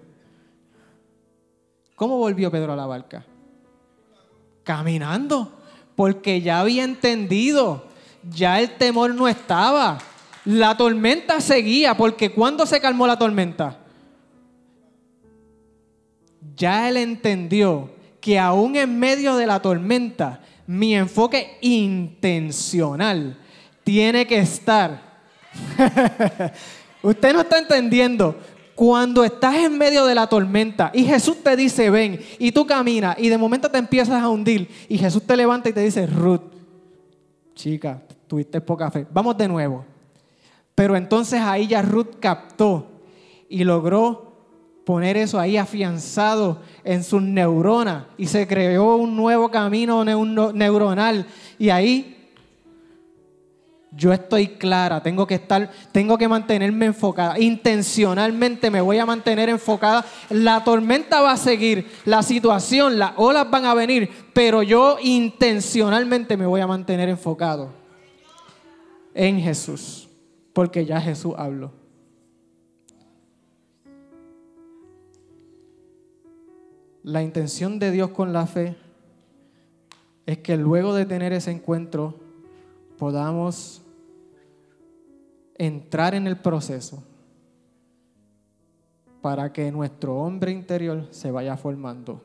[1.96, 3.24] ¿Cómo volvió Pedro a la barca?
[4.62, 5.50] Caminando,
[5.96, 7.82] porque ya había entendido,
[8.30, 9.98] ya el temor no estaba.
[10.44, 13.80] La tormenta seguía, porque ¿cuándo se calmó la tormenta?
[16.55, 17.93] Ya él entendió
[18.25, 23.37] que aún en medio de la tormenta, mi enfoque intencional
[23.83, 25.20] tiene que estar.
[27.03, 28.35] Usted no está entendiendo.
[28.75, 33.14] Cuando estás en medio de la tormenta y Jesús te dice ven y tú caminas
[33.18, 36.41] y de momento te empiezas a hundir y Jesús te levanta y te dice Ruth,
[37.55, 39.85] chica, tuviste poca fe, vamos de nuevo.
[40.75, 42.87] Pero entonces ahí ya Ruth captó
[43.51, 44.24] y logró
[44.85, 51.26] poner eso ahí afianzado en sus neuronas y se creó un nuevo camino neuronal
[51.59, 52.14] y ahí
[53.97, 57.39] yo estoy clara, tengo que estar, tengo que mantenerme enfocada.
[57.39, 60.05] Intencionalmente me voy a mantener enfocada.
[60.30, 66.37] La tormenta va a seguir, la situación, las olas van a venir, pero yo intencionalmente
[66.37, 67.72] me voy a mantener enfocado
[69.14, 70.09] en Jesús,
[70.53, 71.84] porque ya Jesús habló.
[77.05, 78.76] La intención de Dios con la fe
[80.24, 82.14] es que luego de tener ese encuentro
[82.96, 83.82] podamos
[85.59, 87.05] entrar en el proceso
[89.20, 92.22] para que nuestro hombre interior se vaya formando.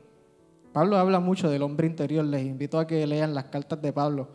[0.72, 4.30] Pablo habla mucho del hombre interior, les invito a que lean las cartas de Pablo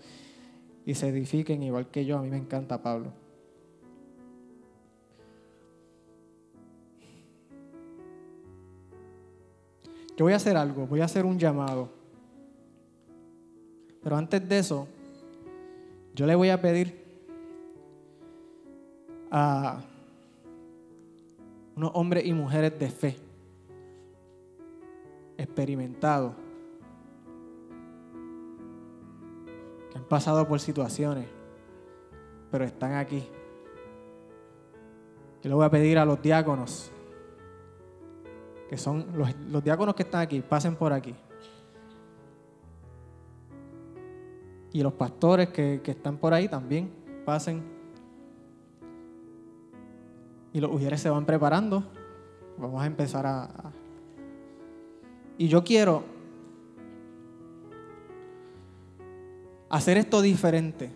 [0.85, 3.24] y se edifiquen igual que yo, a mí me encanta Pablo.
[10.17, 11.89] Yo voy a hacer algo, voy a hacer un llamado.
[14.03, 14.87] Pero antes de eso,
[16.15, 17.03] yo le voy a pedir
[19.31, 19.81] a
[21.75, 23.17] unos hombres y mujeres de fe,
[25.37, 26.35] experimentados,
[29.91, 31.27] que han pasado por situaciones,
[32.53, 33.25] pero están aquí.
[35.43, 36.93] Yo le voy a pedir a los diáconos,
[38.75, 41.15] que son los, diáconos que están aquí, pasen por aquí.
[44.73, 46.91] Y los pastores que, están por ahí también,
[47.25, 47.63] pasen
[50.53, 51.85] y los ujieres se van preparando.
[52.59, 53.49] Vamos a empezar a,
[55.39, 56.03] Y yo quiero
[59.71, 60.91] hacer esto diferente.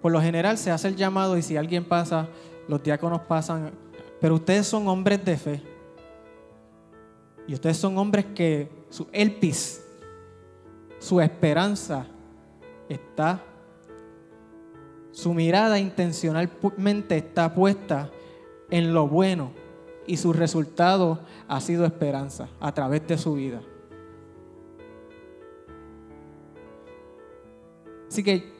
[0.00, 2.28] Por lo general se hace el llamado y si alguien pasa,
[2.68, 3.72] los diáconos pasan,
[4.20, 5.79] pero ustedes son hombres de fe.
[7.50, 9.84] Y ustedes son hombres que su elpis,
[11.00, 12.06] su esperanza
[12.88, 13.42] está
[15.10, 18.08] su mirada intencionalmente está puesta
[18.70, 19.50] en lo bueno
[20.06, 23.60] y su resultado ha sido esperanza a través de su vida.
[28.08, 28.52] Así que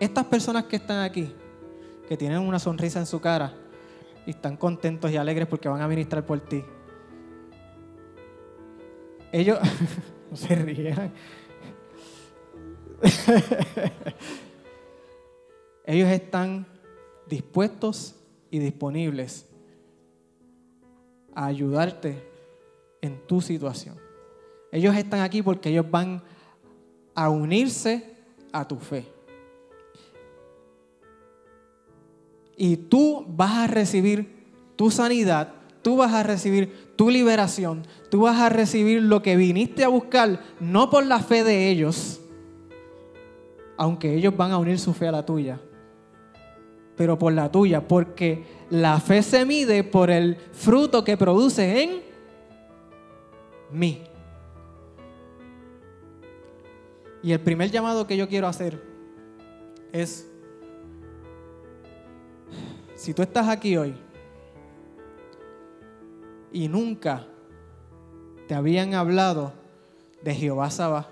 [0.00, 1.32] estas personas que están aquí,
[2.08, 3.54] que tienen una sonrisa en su cara
[4.26, 6.64] y están contentos y alegres porque van a ministrar por ti,
[9.32, 9.58] ellos
[10.30, 11.12] no se rían.
[15.88, 16.66] Ellos están
[17.26, 18.14] dispuestos
[18.50, 19.46] y disponibles
[21.34, 22.22] a ayudarte
[23.00, 23.96] en tu situación.
[24.70, 26.22] Ellos están aquí porque ellos van
[27.14, 28.04] a unirse
[28.52, 29.06] a tu fe.
[32.54, 34.44] Y tú vas a recibir
[34.76, 35.54] tu sanidad,
[35.88, 40.38] tú vas a recibir tu liberación, tú vas a recibir lo que viniste a buscar,
[40.60, 42.20] no por la fe de ellos,
[43.78, 45.58] aunque ellos van a unir su fe a la tuya,
[46.94, 52.02] pero por la tuya, porque la fe se mide por el fruto que produce en
[53.72, 54.02] mí.
[57.22, 58.78] Y el primer llamado que yo quiero hacer
[59.90, 60.30] es,
[62.94, 63.94] si tú estás aquí hoy
[66.52, 67.26] y nunca
[68.46, 69.52] te habían hablado
[70.22, 71.08] de Jehová Sabá,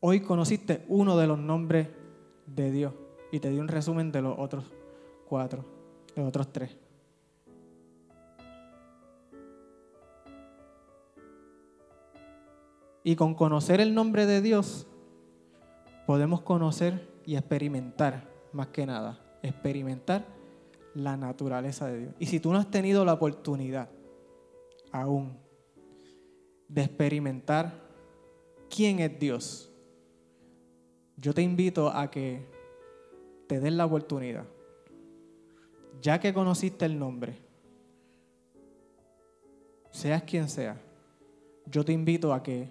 [0.00, 1.88] hoy conociste uno de los nombres
[2.46, 2.94] de Dios
[3.30, 4.64] y te di un resumen de los otros
[5.28, 5.64] cuatro,
[6.14, 6.76] de los otros tres.
[13.04, 14.88] Y con conocer el nombre de Dios,
[16.06, 20.35] podemos conocer y experimentar, más que nada, experimentar
[20.96, 22.14] la naturaleza de Dios.
[22.18, 23.90] Y si tú no has tenido la oportunidad
[24.90, 25.36] aún
[26.68, 27.70] de experimentar
[28.74, 29.70] quién es Dios,
[31.18, 32.46] yo te invito a que
[33.46, 34.44] te des la oportunidad.
[36.00, 37.36] Ya que conociste el nombre,
[39.90, 40.80] seas quien sea,
[41.66, 42.70] yo te invito a que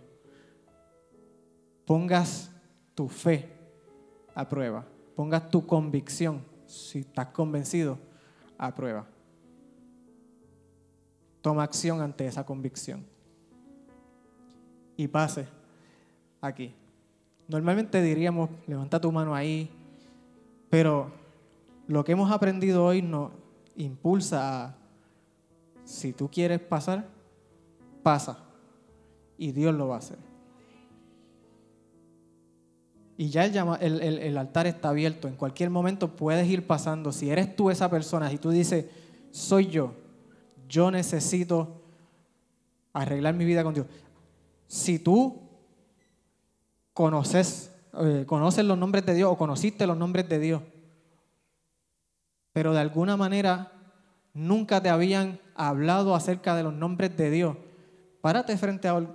[1.86, 2.51] pongas
[2.95, 3.49] tu fe
[4.34, 7.99] a prueba, pongas tu convicción, si estás convencido,
[8.57, 9.05] a prueba.
[11.41, 13.05] Toma acción ante esa convicción.
[14.97, 15.47] Y pase
[16.41, 16.73] aquí.
[17.47, 19.69] Normalmente diríamos, levanta tu mano ahí,
[20.69, 21.11] pero
[21.87, 23.31] lo que hemos aprendido hoy nos
[23.75, 24.75] impulsa a,
[25.83, 27.07] si tú quieres pasar,
[28.01, 28.39] pasa.
[29.37, 30.17] Y Dios lo va a hacer.
[33.18, 35.28] Y ya el, altar está abierto.
[35.28, 37.11] En cualquier momento puedes ir pasando.
[37.11, 38.86] Si eres tú esa persona, si tú dices,
[39.32, 39.93] soy yo,
[40.68, 41.82] yo necesito
[42.91, 43.88] arreglar mi vida con Dios.
[44.68, 45.41] Si tú
[46.93, 50.61] conoces, eh, conoces los nombres de Dios o conociste los nombres de Dios,
[52.51, 53.72] pero de alguna manera
[54.34, 57.57] nunca te habían hablado acerca de los nombres de Dios,
[58.22, 59.05] párate frente a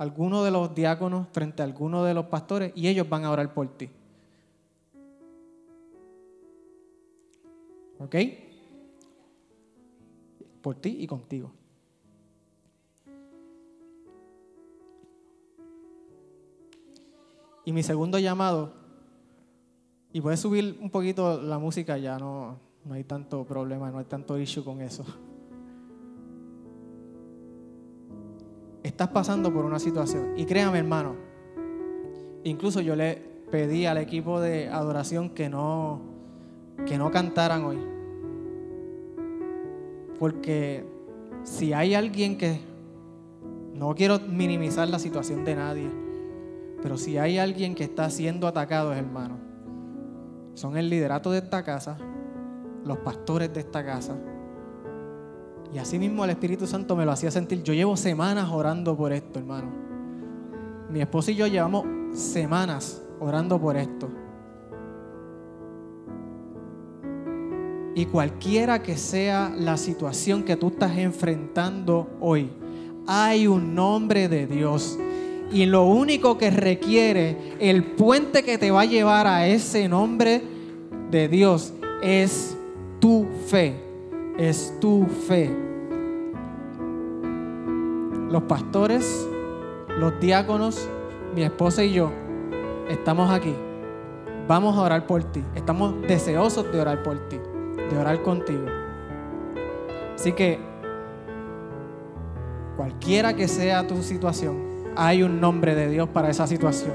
[0.00, 3.52] alguno de los diáconos frente a alguno de los pastores y ellos van a orar
[3.52, 3.90] por ti.
[7.98, 8.16] ¿Ok?
[10.62, 11.52] Por ti y contigo.
[17.66, 18.72] Y mi segundo llamado,
[20.14, 24.06] y puedes subir un poquito la música, ya no, no hay tanto problema, no hay
[24.06, 25.04] tanto issue con eso.
[28.82, 30.34] Estás pasando por una situación.
[30.36, 31.14] Y créame, hermano,
[32.44, 33.16] incluso yo le
[33.50, 36.00] pedí al equipo de adoración que no,
[36.86, 37.78] que no cantaran hoy.
[40.18, 40.84] Porque
[41.42, 42.60] si hay alguien que,
[43.74, 45.90] no quiero minimizar la situación de nadie,
[46.82, 49.38] pero si hay alguien que está siendo atacado, hermano,
[50.54, 51.96] son el liderato de esta casa,
[52.84, 54.16] los pastores de esta casa,
[55.72, 57.62] y así mismo el Espíritu Santo me lo hacía sentir.
[57.62, 59.68] Yo llevo semanas orando por esto, hermano.
[60.90, 64.08] Mi esposo y yo llevamos semanas orando por esto.
[67.94, 72.50] Y cualquiera que sea la situación que tú estás enfrentando hoy,
[73.06, 74.98] hay un nombre de Dios.
[75.52, 80.42] Y lo único que requiere el puente que te va a llevar a ese nombre
[81.10, 82.56] de Dios es
[83.00, 83.89] tu fe
[84.40, 85.54] es tu fe.
[88.30, 89.28] Los pastores,
[89.98, 90.88] los diáconos,
[91.34, 92.10] mi esposa y yo
[92.88, 93.54] estamos aquí.
[94.48, 95.44] Vamos a orar por ti.
[95.54, 97.38] Estamos deseosos de orar por ti,
[97.90, 98.64] de orar contigo.
[100.14, 100.58] Así que,
[102.76, 104.56] cualquiera que sea tu situación,
[104.96, 106.94] hay un nombre de Dios para esa situación.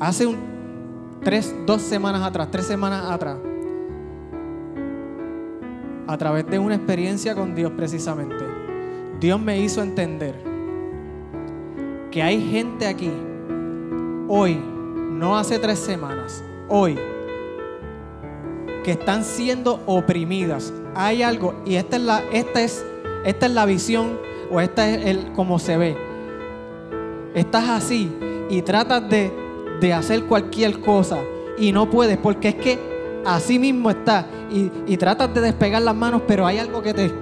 [0.00, 0.26] Hace
[1.22, 3.36] tres, dos semanas atrás, tres semanas atrás,
[6.06, 8.44] a través de una experiencia con Dios precisamente,
[9.20, 10.34] Dios me hizo entender
[12.10, 13.10] que hay gente aquí,
[14.28, 14.58] hoy,
[15.10, 16.98] no hace tres semanas, hoy,
[18.84, 20.72] que están siendo oprimidas.
[20.94, 22.84] Hay algo, y esta es la, esta es,
[23.24, 24.18] esta es la visión,
[24.50, 25.96] o esta es el como se ve.
[27.34, 28.10] Estás así
[28.48, 29.32] y tratas de,
[29.80, 31.18] de hacer cualquier cosa
[31.58, 32.95] y no puedes, porque es que
[33.26, 34.26] así mismo está.
[34.50, 37.12] Y, tratas de despegar las manos, pero hay algo que te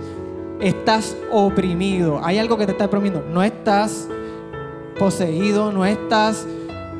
[0.61, 2.21] estás oprimido.
[2.23, 3.25] Hay algo que te está oprimiendo.
[3.31, 4.09] No estás
[4.99, 6.47] poseído, no estás,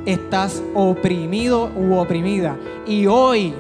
[0.07, 2.57] estás oprimido u oprimida.
[2.87, 3.55] Y hoy,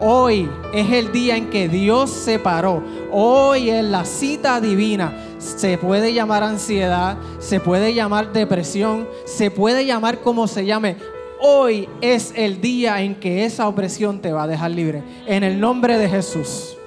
[0.00, 2.82] hoy es el día en que Dios se paró.
[3.10, 5.12] Hoy es la cita divina.
[5.38, 10.96] Se puede llamar ansiedad, se puede llamar depresión, se puede llamar como se llame.
[11.40, 15.02] Hoy es el día en que esa opresión te va a dejar libre.
[15.26, 16.77] En el nombre de Jesús.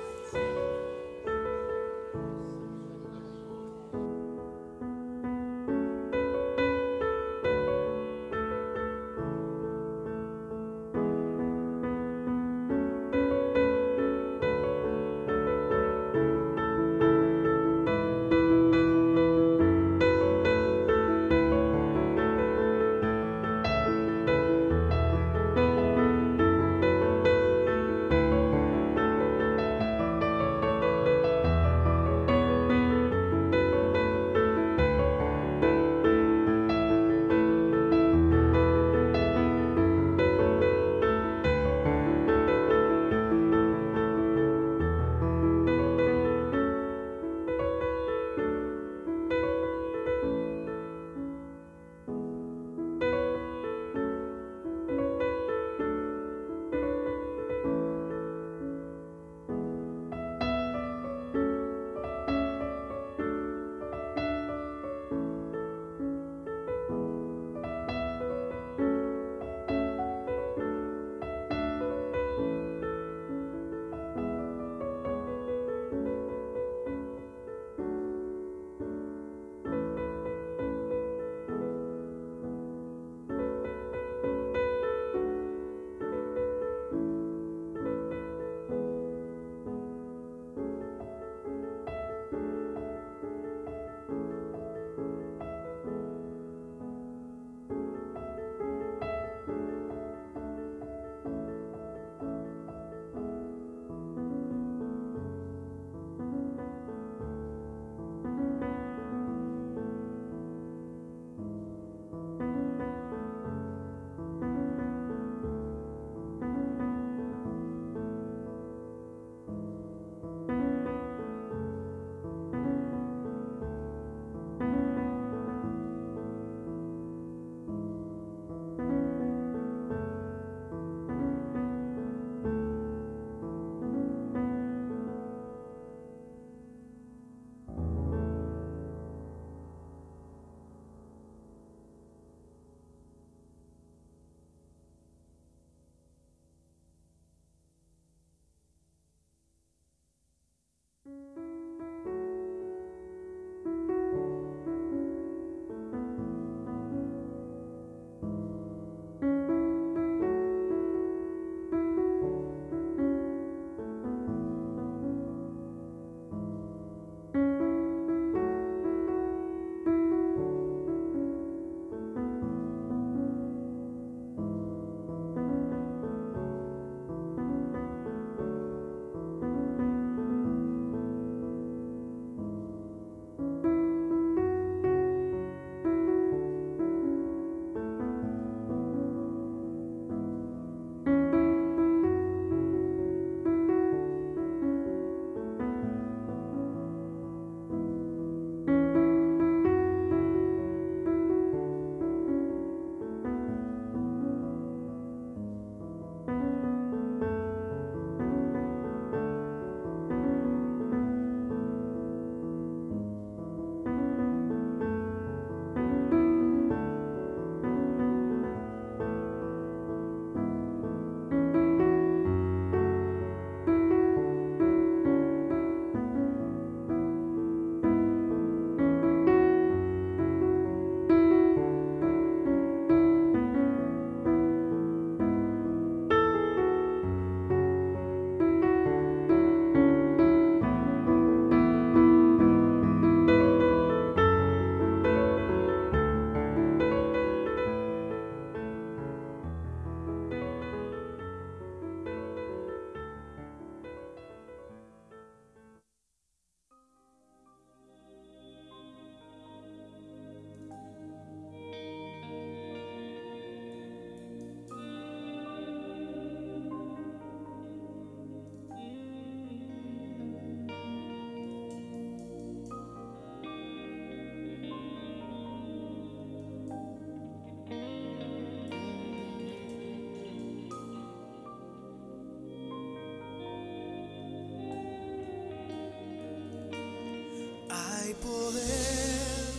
[288.12, 289.54] Hay poder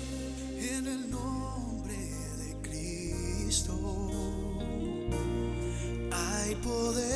[0.58, 1.96] en el nombre
[2.36, 3.72] de Cristo.
[6.12, 7.11] Hay poder.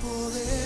[0.00, 0.59] poder.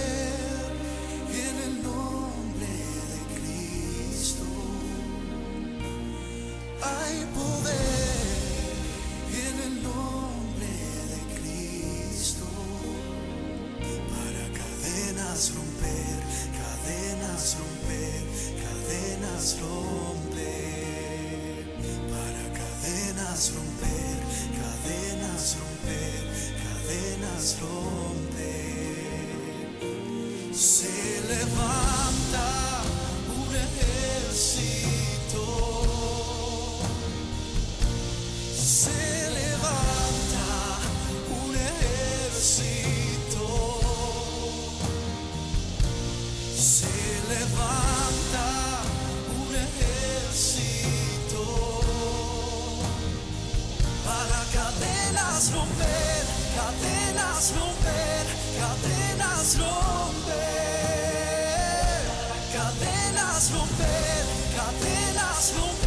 [63.45, 64.27] nas will bed,
[64.57, 65.84] God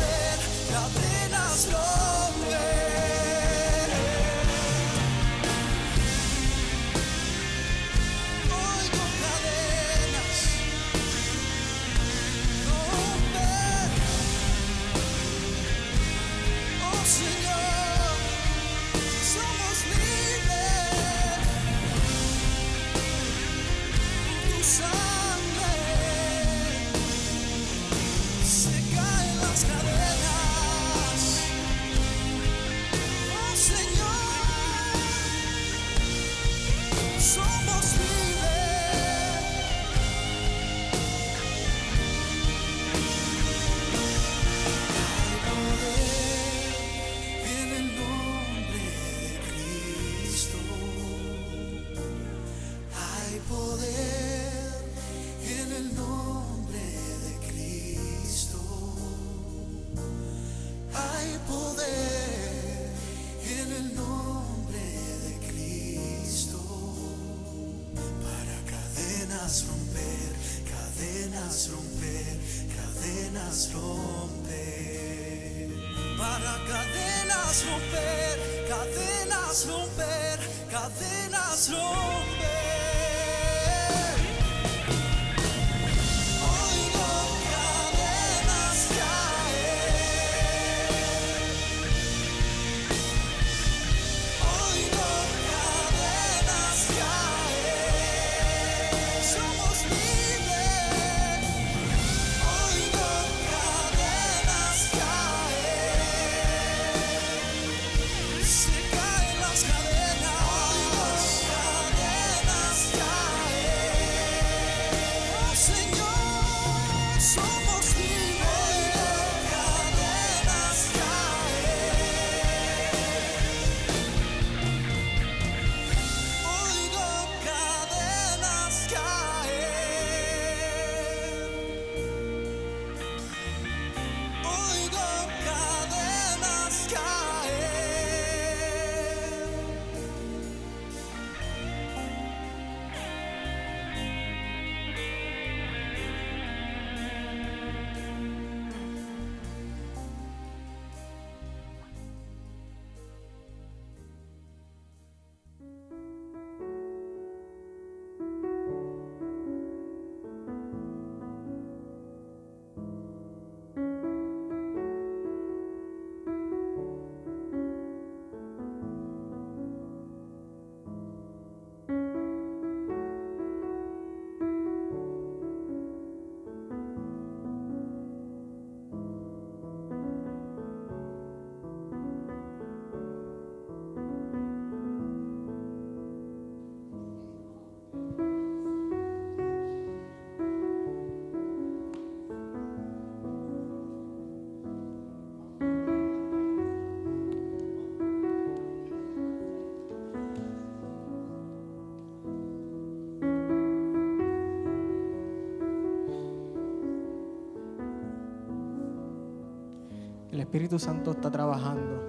[210.38, 212.00] El Espíritu Santo está trabajando.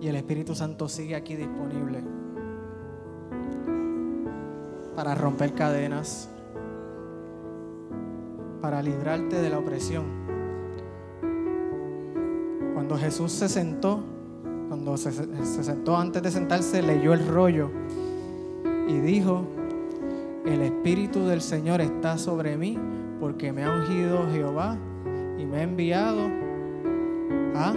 [0.00, 2.02] Y el Espíritu Santo sigue aquí disponible
[4.96, 6.28] para romper cadenas,
[8.60, 10.06] para librarte de la opresión.
[12.74, 14.00] Cuando Jesús se sentó,
[14.66, 17.70] cuando se, se sentó antes de sentarse, leyó el rollo
[18.88, 19.44] y dijo,
[20.44, 22.76] el Espíritu del Señor está sobre mí
[23.20, 24.76] porque me ha ungido Jehová
[25.38, 26.20] y me ha enviado
[27.56, 27.74] a...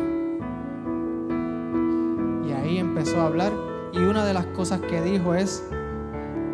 [2.47, 3.51] Y ahí empezó a hablar
[3.93, 5.67] y una de las cosas que dijo es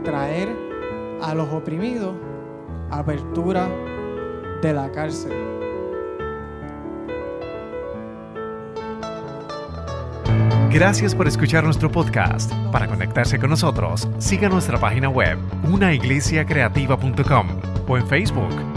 [0.03, 0.49] traer
[1.21, 2.15] a los oprimidos
[2.89, 3.67] apertura
[4.61, 5.33] de la cárcel.
[10.71, 12.53] Gracias por escuchar nuestro podcast.
[12.71, 17.47] Para conectarse con nosotros, siga nuestra página web, unaiglesiacreativa.com
[17.87, 18.76] o en Facebook,